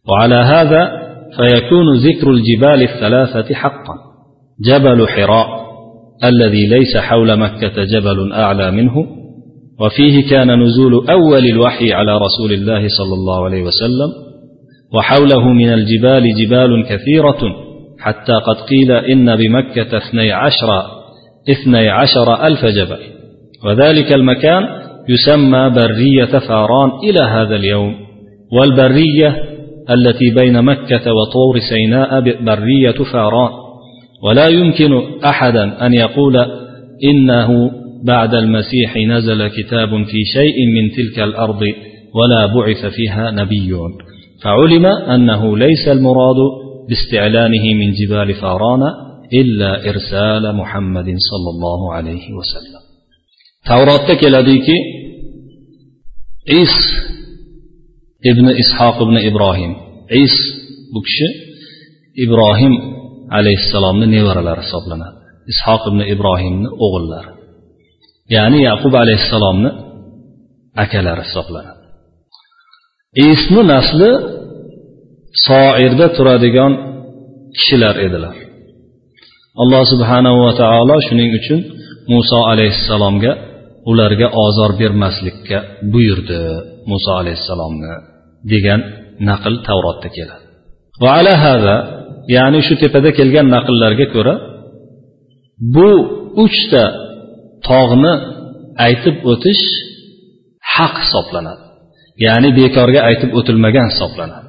وعلى 0.08 0.34
هذا 0.34 0.90
فيكون 1.36 1.96
ذكر 1.96 2.30
الجبال 2.30 2.82
الثلاثة 2.82 3.54
حقا. 3.54 4.12
جبل 4.64 5.08
حراء 5.08 5.62
الذي 6.24 6.66
ليس 6.66 6.96
حول 6.96 7.38
مكة 7.38 7.84
جبل 7.84 8.32
أعلى 8.32 8.70
منه 8.70 9.06
وفيه 9.80 10.30
كان 10.30 10.62
نزول 10.62 11.10
أول 11.10 11.46
الوحي 11.46 11.92
على 11.92 12.18
رسول 12.18 12.52
الله 12.52 12.88
صلى 12.98 13.14
الله 13.14 13.44
عليه 13.44 13.62
وسلم 13.62 14.12
وحوله 14.94 15.48
من 15.48 15.72
الجبال 15.72 16.34
جبال 16.34 16.84
كثيرة 16.88 17.38
حتى 18.00 18.32
قد 18.32 18.56
قيل 18.56 18.92
إن 18.92 19.36
بمكة 19.36 19.96
اثني 19.96 20.32
عشر 20.32 20.82
اثني 21.50 21.88
عشر 21.88 22.46
ألف 22.46 22.64
جبل. 22.64 22.98
وذلك 23.64 24.12
المكان 24.12 24.62
يسمى 25.08 25.70
برية 25.70 26.38
فاران 26.38 26.90
إلى 27.04 27.22
هذا 27.22 27.56
اليوم 27.56 27.94
والبرية 28.52 29.42
التي 29.90 30.30
بين 30.30 30.62
مكة 30.62 31.12
وطور 31.12 31.58
سيناء 31.70 32.20
برية 32.20 33.04
فاران. 33.12 33.50
ولا 34.24 34.48
يمكن 34.48 35.02
أحدا 35.24 35.86
أن 35.86 35.94
يقول 35.94 36.36
إنه 37.04 37.70
بعد 38.06 38.34
المسيح 38.34 38.96
نزل 38.96 39.48
كتاب 39.48 39.88
في 39.88 40.24
شيء 40.34 40.66
من 40.74 40.90
تلك 40.90 41.18
الأرض 41.20 41.62
ولا 42.14 42.46
بعث 42.46 42.86
فيها 42.86 43.30
نبي 43.30 43.72
فعلم 44.44 44.86
أنه 44.86 45.56
ليس 45.56 45.88
المراد 45.88 46.36
باستعلانه 46.88 47.74
من 47.74 47.92
جبال 47.92 48.34
فاران 48.34 48.82
إلا 49.32 49.90
إرسال 49.90 50.56
محمد 50.56 51.04
صلى 51.04 51.50
الله 51.54 51.92
عليه 51.92 52.24
وسلم. 52.38 52.81
Tavrotda 53.68 54.14
keladiki 54.22 54.76
is 56.60 56.74
ibn 58.30 58.46
ishoq 58.62 58.96
ibn 59.06 59.16
ibrohim 59.28 59.72
is 60.22 60.34
bu 60.92 61.00
kishi 61.06 61.28
ibrohim 62.24 62.74
alayhissalomni 63.38 64.06
nevaralari 64.16 64.60
hisoblanadi. 64.66 65.18
Ishoq 65.52 65.82
ibn 65.90 66.00
ibrohimni 66.14 66.68
o'g'illari. 66.84 67.32
Ya'ni 68.34 68.58
yaqub 68.68 68.94
alayhissalomni 69.02 69.70
akalari 70.84 71.22
hisoblanadi. 71.28 71.82
Isni 73.30 73.62
nasli 73.72 74.10
soirda 75.48 76.06
turadigan 76.16 76.72
kishilar 77.56 77.94
edilar. 78.06 78.36
Alloh 79.62 79.82
subhanahu 79.92 80.38
va 80.44 80.52
taolo 80.62 80.96
shuning 81.06 81.30
uchun 81.38 81.60
muso 82.12 82.38
alayhissalomga 82.52 83.32
ularga 83.90 84.26
ozor 84.44 84.70
bermaslikka 84.82 85.58
buyurdi 85.92 86.40
muso 86.90 87.12
alayhissalomni 87.20 87.92
degan 88.52 88.80
naql 89.28 89.54
tavrotda 89.66 90.08
keladi. 90.16 90.44
Va 91.02 91.10
ala 91.18 91.34
hada 91.44 91.76
ya'ni 92.36 92.60
shu 92.66 92.74
tepada 92.82 93.10
kelgan 93.18 93.46
naqllarga 93.56 94.06
ko'ra 94.14 94.34
bu 95.74 95.90
uchta 96.44 96.84
tog'ni 97.68 98.14
aytib 98.86 99.16
o'tish 99.32 99.64
haq 100.74 100.94
hisoblanadi. 101.04 101.64
Ya'ni 102.26 102.48
bekorga 102.60 103.00
aytib 103.08 103.30
o'tilmagan 103.38 103.86
hisoblanadi. 103.92 104.48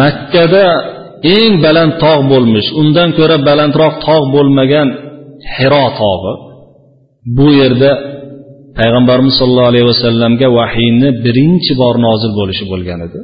Makkada 0.00 0.66
eng 1.36 1.52
baland 1.64 1.92
tog' 2.04 2.24
bo'lmish 2.32 2.68
undan 2.80 3.08
ko'ra 3.18 3.36
balandroq 3.48 3.94
tog' 4.06 4.26
bo'lmagan 4.34 4.88
hiro 5.54 5.86
tog'i 6.02 6.34
bu 7.36 7.46
yerda 7.60 7.90
payg'ambarimiz 8.78 9.34
sollallohu 9.40 9.70
alayhi 9.72 9.88
vasallamga 9.92 10.48
vahiyni 10.58 11.08
birinchi 11.24 11.72
bor 11.82 11.94
nozil 12.06 12.32
bo'lishi 12.40 12.64
bo'lgan 12.72 13.00
edi. 13.06 13.20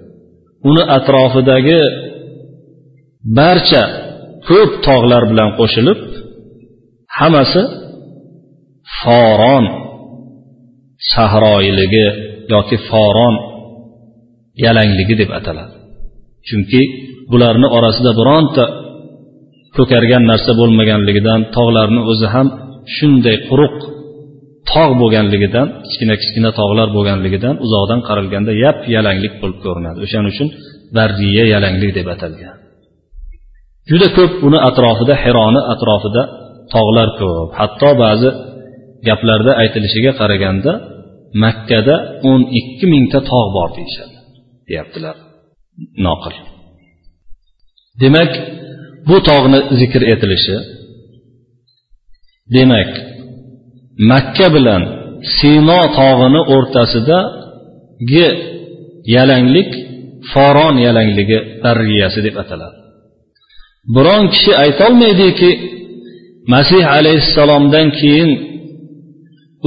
Uni 0.71 0.83
atrofidagi 0.97 1.81
barcha 3.39 3.83
ko'p 4.49 4.73
tog'lar 4.87 5.23
bilan 5.31 5.51
qo'shilib 5.59 6.01
hammasi 7.19 7.63
foron 8.99 9.65
sahroyiligi 11.13 12.07
yoki 12.55 12.77
foron 12.89 13.35
yalangligi 14.65 15.15
deb 15.23 15.31
ataladi. 15.39 15.75
Chunki 16.49 16.83
bularni 17.31 17.69
orasida 17.77 18.11
bironta 18.21 18.65
ko'kargan 19.77 20.23
narsa 20.31 20.53
bo'lmaganligidan 20.61 21.41
tog'larni 21.57 22.01
o'zi 22.11 22.27
ham 22.35 22.47
shunday 22.97 23.37
quruq 23.49 23.77
tog' 24.71 24.93
bo'lganligidan 25.01 25.67
kichkina 25.87 26.15
kichkina 26.21 26.51
tog'lar 26.61 26.89
bo'lganligidan 26.97 27.55
uzoqdan 27.65 28.01
qaralganda 28.09 28.53
yap 28.65 28.79
yalanglik 28.95 29.35
bo'lib 29.43 29.59
ko'rinadi. 29.67 29.99
O'shaning 30.05 30.29
uchun 30.35 30.49
barriya 30.97 31.45
yalanglik 31.55 31.93
deb 31.99 32.09
atalgan. 32.15 32.57
Juda 33.91 34.09
ko'p 34.19 34.33
uni 34.47 34.59
atrofida 34.69 35.15
hironi 35.25 35.61
atrofida 35.73 36.23
tog'lar 36.75 37.09
ko'p. 37.21 37.49
Hatto 37.61 37.91
ba'zi 38.05 38.29
gaplarda 39.09 39.53
aytilishiga 39.63 40.13
qaraganda 40.21 40.73
makkada 41.45 41.95
o'n 42.31 42.41
ikki 42.61 42.87
mingta 42.93 43.19
tog' 43.31 43.49
bor 43.57 43.69
deyishadi 43.77 44.17
deyaptilar 44.69 45.17
noqil. 46.07 46.35
Demak 48.03 48.33
bu 49.09 49.17
tog'ni 49.29 49.61
zikr 49.81 50.03
etilishi 50.13 50.57
demak 52.57 52.91
makka 54.11 54.47
bilan 54.57 54.83
sino 55.39 55.81
tog'ini 55.99 56.41
o'rtasidagi 56.55 58.29
yalanglik 59.15 59.71
foron 60.31 60.75
yalangligi 60.87 61.39
barriyasi 61.63 62.21
deb 62.27 62.35
ataladi. 62.43 62.77
Biron 63.95 64.25
kishi 64.33 64.53
aytolmaydiki 64.65 65.51
masih 66.53 66.83
alayhissalomdan 66.99 67.87
keyin 67.99 68.31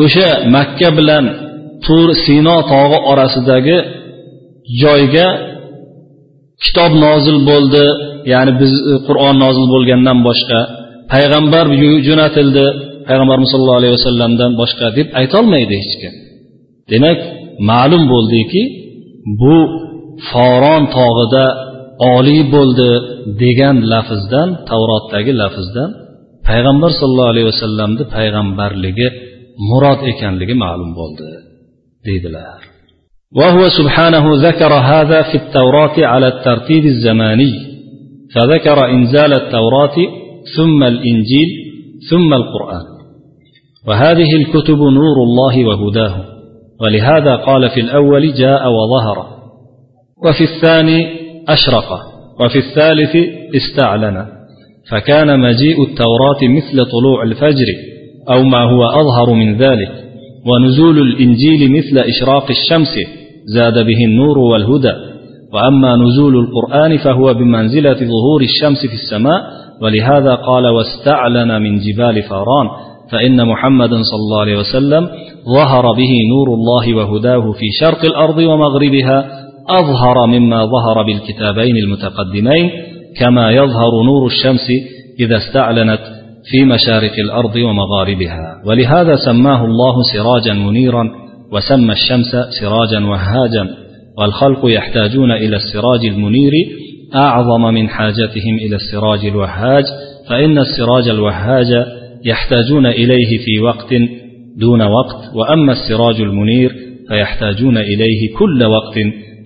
o'sha 0.04 0.30
makka 0.56 0.90
bilan 0.98 1.26
tur 1.86 2.08
sino 2.26 2.56
tog'i 2.74 3.00
orasidagi 3.12 3.78
joyga 4.82 5.28
kitob 6.64 6.92
nozil 7.06 7.38
bo'ldi 7.50 7.86
ya'ni 8.34 8.52
biz 8.62 8.74
qur'on 9.08 9.36
nozil 9.44 9.66
bo'lgandan 9.74 10.20
boshqa 10.28 10.60
payg'ambar 11.12 11.66
jo'natildi 12.08 12.66
payg'ambarimiz 13.11 13.49
sollallohu 13.53 13.81
alayhi 13.81 13.95
vasallamdan 13.99 14.51
boshqa 14.61 14.87
deb 14.99 15.09
aytolmaydi 15.21 15.75
hech 15.83 15.95
kim 16.03 16.15
demak 16.93 17.19
ma'lum 17.71 18.03
bo'ldiki 18.13 18.63
bu 19.41 19.57
foron 20.29 20.83
tog'ida 20.97 21.45
oliy 22.15 22.43
bo'ldi 22.55 22.91
degan 23.43 23.77
lafzdan 23.93 24.49
tavrotdagi 24.69 25.33
lafzdan 25.43 25.91
payg'ambar 26.49 26.91
sollallohu 27.01 27.33
alayhi 27.35 27.49
vasallamni 27.53 28.05
payg'ambarligi 28.17 29.09
murod 29.69 30.01
ekanligi 30.13 30.55
ma'lum 30.65 30.91
bo'ldi 30.99 31.29
deydilar 32.07 32.61
وهو 33.41 33.63
سبحانه 33.79 34.25
ذكر 34.49 34.73
هذا 34.93 35.23
في 35.29 35.37
التوراة 35.43 35.97
على 36.13 36.29
الترتيب 36.35 36.85
الزماني 36.95 37.53
فذكر 38.35 38.79
إنزال 38.97 39.33
التوراة 39.43 39.97
ثم 40.57 40.81
الإنجيل 40.93 41.49
ثم 42.11 42.31
القرآن 42.41 42.87
وهذه 43.88 44.36
الكتب 44.36 44.78
نور 44.78 45.18
الله 45.24 45.66
وهداه. 45.66 46.26
ولهذا 46.82 47.36
قال 47.36 47.70
في 47.70 47.80
الأول 47.80 48.34
جاء 48.34 48.62
وظهر. 48.68 49.26
وفي 50.26 50.44
الثاني 50.44 51.08
أشرق. 51.50 52.00
وفي 52.40 52.58
الثالث 52.58 53.16
استعلن. 53.56 54.26
فكان 54.92 55.40
مجيء 55.40 55.84
التوراة 55.84 56.40
مثل 56.44 56.86
طلوع 56.92 57.24
الفجر 57.24 57.66
أو 58.30 58.44
ما 58.44 58.58
هو 58.58 58.86
أظهر 58.86 59.34
من 59.34 59.58
ذلك. 59.58 59.92
ونزول 60.48 61.02
الإنجيل 61.02 61.72
مثل 61.72 61.98
إشراق 61.98 62.46
الشمس 62.50 63.00
زاد 63.46 63.86
به 63.86 64.06
النور 64.06 64.38
والهدى. 64.38 64.94
وأما 65.54 65.96
نزول 65.96 66.36
القرآن 66.38 66.98
فهو 66.98 67.34
بمنزلة 67.34 67.94
ظهور 67.94 68.42
الشمس 68.42 68.86
في 68.88 68.94
السماء. 68.94 69.42
ولهذا 69.82 70.36
قال 70.36 70.68
واستعلن 70.68 71.62
من 71.62 71.80
جبال 71.80 72.24
فاران. 72.24 72.91
فإن 73.12 73.46
محمدا 73.48 74.04
صلى 74.04 74.20
الله 74.20 74.42
عليه 74.42 74.58
وسلم 74.60 75.10
ظهر 75.56 75.82
به 75.82 76.12
نور 76.30 76.54
الله 76.54 76.96
وهداه 76.96 77.52
في 77.52 77.66
شرق 77.80 78.06
الأرض 78.06 78.38
ومغربها 78.38 79.26
أظهر 79.70 80.26
مما 80.28 80.66
ظهر 80.66 81.04
بالكتابين 81.06 81.76
المتقدمين 81.78 82.72
كما 83.20 83.52
يظهر 83.52 84.04
نور 84.06 84.26
الشمس 84.28 84.68
إذا 85.20 85.38
استعلنت 85.38 86.00
في 86.52 86.66
مشارق 86.66 87.14
الأرض 87.20 87.56
ومغاربها. 87.56 88.62
ولهذا 88.66 89.16
سماه 89.16 89.66
الله 89.66 89.96
سراجا 90.14 90.54
منيرا 90.54 91.10
وسمى 91.52 91.94
الشمس 91.94 92.32
سراجا 92.62 93.06
وهاجا 93.06 93.68
والخلق 94.18 94.60
يحتاجون 94.64 95.32
إلى 95.32 95.56
السراج 95.56 96.06
المنير 96.06 96.52
أعظم 97.16 97.62
من 97.62 97.90
حاجتهم 97.90 98.56
إلى 98.66 98.76
السراج 98.76 99.26
الوهاج 99.26 99.84
فإن 100.30 100.58
السراج 100.58 101.10
الوهاج 101.10 101.86
يحتاجون 102.31 102.87
إليه 102.87 103.31
في 103.45 103.55
وقت 103.69 103.91
دون 104.65 104.83
وقت 104.83 105.21
وأما 105.39 105.73
السراج 105.73 106.21
المنير 106.21 106.71
فيحتاجون 107.09 107.77
إليه 107.79 108.21
كل 108.39 108.61
وقت 108.77 108.97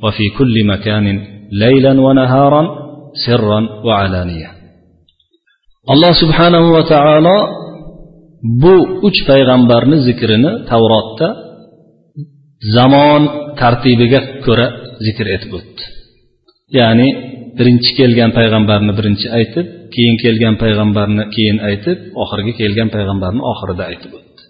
وفي 0.05 0.29
كل 0.39 0.55
مكان 0.73 1.07
ليلا 1.53 1.93
ونهارا 2.01 2.63
سرا 3.27 3.61
وعلانية 3.87 4.51
alloh 5.93 6.13
subhanahu 6.23 6.69
va 6.77 6.83
taolo 6.95 7.37
bu 8.63 8.75
uch 9.09 9.19
payg'ambarni 9.31 9.97
zikrini 10.09 10.51
tavrotda 10.71 11.29
zamon 12.77 13.23
tartibiga 13.61 14.21
ko'ra 14.47 14.67
zikr 15.07 15.27
etib 15.37 15.53
o'tdi 15.59 15.85
ya'ni 16.79 17.09
birinchi 17.59 17.91
kelgan 17.99 18.31
payg'ambarni 18.39 18.93
birinchi 18.99 19.27
aytib 19.39 19.67
keyin 19.94 20.16
kelgan 20.24 20.56
payg'ambarni 20.64 21.24
keyin 21.36 21.58
aytib 21.70 21.98
oxirgi 22.24 22.54
kelgan 22.60 22.90
payg'ambarni 22.96 23.42
oxirida 23.52 23.84
aytib 23.92 24.12
o'tdi. 24.18 24.42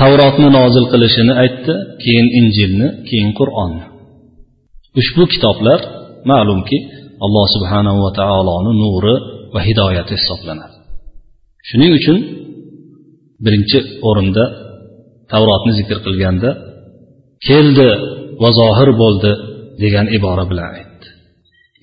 Tavrotni 0.00 0.48
nozil 0.58 0.84
qilishini 0.92 1.34
aytdi 1.42 1.74
keyin 2.04 2.28
injilni 2.40 2.88
keyin 3.08 3.30
qur'onni. 3.38 3.84
Ushbu 5.00 5.22
kitoblar 5.32 5.80
ma'lumki 6.30 6.78
alloh 7.24 7.46
subhanahu 7.54 7.98
va 8.04 8.10
taoloni 8.20 8.72
nuri 8.82 9.16
va 9.54 9.60
hidoyati 9.68 10.12
hisoblanadi. 10.18 10.76
Shuning 11.68 11.92
uchun 11.98 12.18
birinchi 13.44 13.78
o'rinda 14.08 14.44
tavrotni 15.32 15.72
zikr 15.78 15.98
qilganda 16.06 16.50
keldi 17.48 17.88
va 18.42 18.50
zohir 18.60 18.90
bo'ldi 19.02 19.32
degan 19.82 20.06
ibora 20.16 20.44
bilan 20.50 20.70
aytdi. 20.78 21.06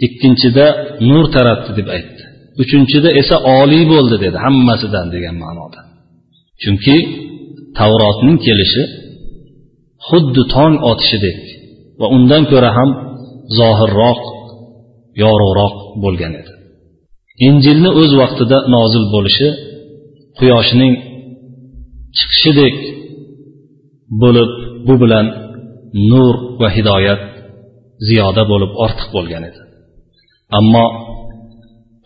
Ikkinchida 0.06 0.66
nur 1.10 1.26
taratdi 1.36 1.72
deb 1.80 1.88
aytdi. 1.98 2.24
Uchinchida 2.62 3.10
esa 3.22 3.36
oliy 3.60 3.84
bo'ldi 3.94 4.16
dedi 4.26 4.38
hammasidan 4.46 5.08
degan 5.16 5.36
ma'noda. 5.44 5.80
Chunki 6.62 6.96
tavrotning 7.78 8.38
kelishi 8.46 8.84
xuddi 10.08 10.42
tong 10.56 10.76
otishidek 10.92 11.40
va 12.00 12.06
undan 12.16 12.44
ko'ra 12.52 12.70
ham 12.78 12.90
zohirroq 13.60 14.22
yorug'roq 15.24 15.76
bo'lgan 16.04 16.34
edi. 16.42 16.54
Injilni 17.48 17.92
o'z 18.02 18.12
vaqtida 18.22 18.58
nozil 18.76 19.06
bo'lishi 19.16 19.48
quyoshning 20.40 20.94
chiqishidek 22.18 22.78
bo'lib 24.22 24.52
bu 24.88 24.94
bilan 25.02 25.26
nur 26.12 26.34
va 26.62 26.68
hidoyat 26.76 27.22
ziyoda 28.08 28.44
bo'lib 28.52 28.72
ortiq 28.86 29.08
bo'lgan 29.16 29.44
edi. 29.50 29.62
Ammo 30.60 30.86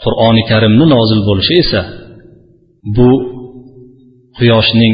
qur'oni 0.03 0.43
karimni 0.51 0.85
nozil 0.95 1.21
bo'lishi 1.29 1.53
esa 1.63 1.81
bu 2.95 3.09
quyoshning 4.37 4.93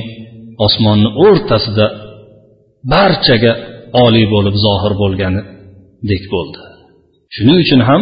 osmonni 0.65 1.09
o'rtasida 1.25 1.85
barchaga 2.93 3.53
oliy 4.05 4.25
bo'lib 4.33 4.55
zohir 4.65 4.93
bo'lganidek 5.01 6.23
bo'ldi. 6.33 6.59
Shuning 7.35 7.57
uchun 7.65 7.81
ham 7.89 8.01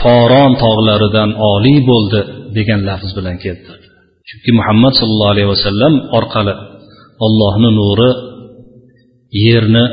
foron 0.00 0.52
tog'laridan 0.64 1.30
oliy 1.52 1.78
bo'ldi 1.90 2.20
degan 2.56 2.80
lafz 2.88 3.10
bilan 3.18 3.36
keltirdi. 3.44 3.86
Chunki 4.28 4.50
muhammad 4.58 4.92
sallallohu 5.00 5.34
alayhi 5.34 5.50
vasallam 5.54 5.94
orqali 6.18 6.54
ollohni 7.26 7.70
nuri 7.80 8.10
yerni 9.46 9.84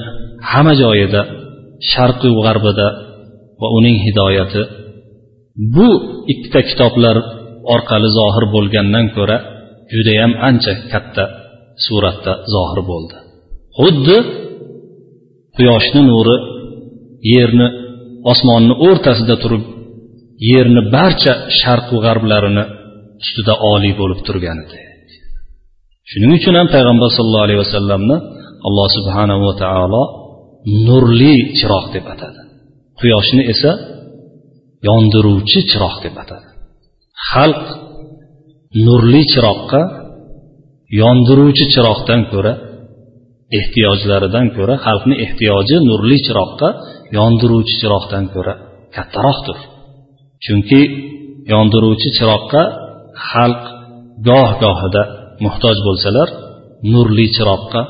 hamma 0.51 0.73
joyida 0.83 1.21
sharqi 1.91 2.29
g'arbida 2.45 2.87
va 3.61 3.67
uning 3.77 3.97
hidoyati 4.05 4.61
bu 5.75 5.89
ikkita 6.33 6.61
kitoblar 6.69 7.17
orqali 7.73 8.09
zohir 8.17 8.45
bo'lgandan 8.55 9.05
ko'ra 9.15 9.37
judayam 9.93 10.31
ancha 10.49 10.73
katta 10.91 11.23
suratda 11.85 12.33
zohir 12.53 12.79
bo'ldi. 12.91 13.17
Xuddi 13.79 14.17
quyoshni 15.57 16.01
nuri 16.11 16.37
yerni 17.33 17.67
osmonni 18.31 18.73
o'rtasida 18.87 19.35
turib 19.43 19.63
yerni 20.51 20.81
barcha 20.95 21.33
sharqu 21.59 21.95
g'arblarini 22.05 22.63
ustida 23.23 23.53
oliy 23.73 23.93
bo'lib 24.01 24.19
turganidek 24.27 24.91
shuning 26.11 26.31
uchun 26.39 26.53
ham 26.59 26.67
payg'ambar 26.75 27.09
sallallohu 27.17 27.45
alayhi 27.47 27.61
vasallamni 27.65 28.17
alloh 28.67 28.87
subhanahu 28.97 29.41
va 29.47 29.53
taolo 29.63 30.03
nurli 30.87 31.33
chiroq 31.57 31.85
deb 31.95 32.05
atadi. 32.13 32.41
Quyoshni 32.99 33.43
esa 33.53 33.71
yondiruvchi 34.87 35.59
chiroq 35.71 35.95
deb 36.05 36.15
atadi. 36.23 36.47
Xalq 37.29 37.65
nurli 38.85 39.23
chiroqqa 39.33 39.81
yondiruvchi 41.01 41.65
chiroqdan 41.73 42.21
ko'ra 42.31 42.53
ehtiyojlaridan 43.59 44.47
ko'ra 44.57 44.75
xalqni 44.85 45.15
ehtiyoji 45.25 45.77
nurli 45.89 46.17
chiroqqa 46.25 46.69
yondiruvchi 47.17 47.75
chiroqdan 47.81 48.25
ko'ra 48.33 48.53
kattaroqdir. 48.95 49.57
Chunki 50.45 50.81
yondiruvchi 51.53 52.09
chiroqqa 52.17 52.63
xalq 53.29 53.63
goh 54.29 54.49
gohida 54.63 55.03
muhtoj 55.45 55.77
bo'lsalar 55.87 56.29
nurli 56.93 57.27
chiroqqa 57.35 57.81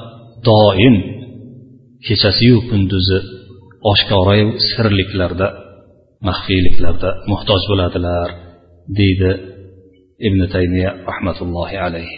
doim 0.47 0.95
kechasiyu 2.05 2.57
kunduzi 2.69 3.19
oshkorayu 3.91 4.47
sirliklarda 4.69 5.47
maxfiyliklarda 6.27 7.09
muhtoj 7.31 7.61
bo'ladilar 7.71 8.27
deydi 8.99 9.31
ibn 10.27 10.41
taymiya 10.53 10.91
rahmatullohi 11.09 11.77
alayhi. 11.87 12.17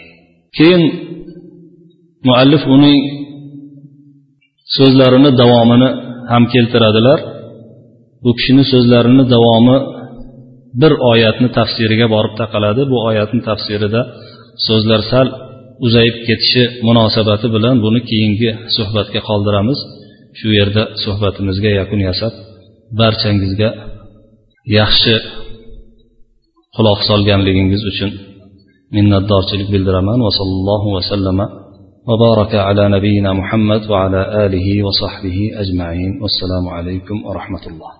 Keyin 0.56 0.82
muallif 2.28 2.62
uning 2.76 3.00
so'zlarini 4.76 5.30
davomini 5.40 5.88
ham 6.32 6.44
keltiradilar. 6.54 7.18
Bu 8.24 8.30
kishini 8.38 8.64
so'zlarini 8.72 9.24
davomi 9.34 9.78
bir 10.82 10.92
oyatni 11.12 11.48
tafsiriga 11.58 12.06
borib 12.14 12.34
taqaladi. 12.40 12.82
Bu 12.92 12.98
oyatni 13.08 13.40
tafsirida 13.48 14.00
so'zlar 14.66 15.00
sal 15.12 15.26
uzayib 15.86 16.16
ketishi 16.26 16.64
munosabati 16.88 17.46
bilan 17.54 17.76
buni 17.84 18.00
keyingi 18.10 18.50
suhbatga 18.76 19.20
qoldiramiz. 19.28 19.78
Shu 20.38 20.48
yerda 20.58 20.82
suhbatimizga 21.04 21.70
yakun 21.80 22.00
yasab 22.08 22.32
barchangizga 23.00 23.68
yaxshi 24.77 25.15
quloq 26.75 26.99
solganligingiz 27.09 27.81
uchun 27.91 28.11
minnatdorchilik 28.95 29.67
bildiraman 29.73 30.19
va 30.25 30.31
sallallohu 30.39 30.87
vasallama 30.97 31.47
وبارك 32.09 32.55
على 32.67 32.83
نبينا 32.95 33.33
محمد 33.33 33.81
وعلى 33.91 34.45
آله 34.45 34.67
وصحبه 34.85 35.37
أجمعين 35.63 36.11
والسلام 36.21 36.65
عليكم 36.77 37.17
ورحمة 37.27 37.63
الله 37.67 37.91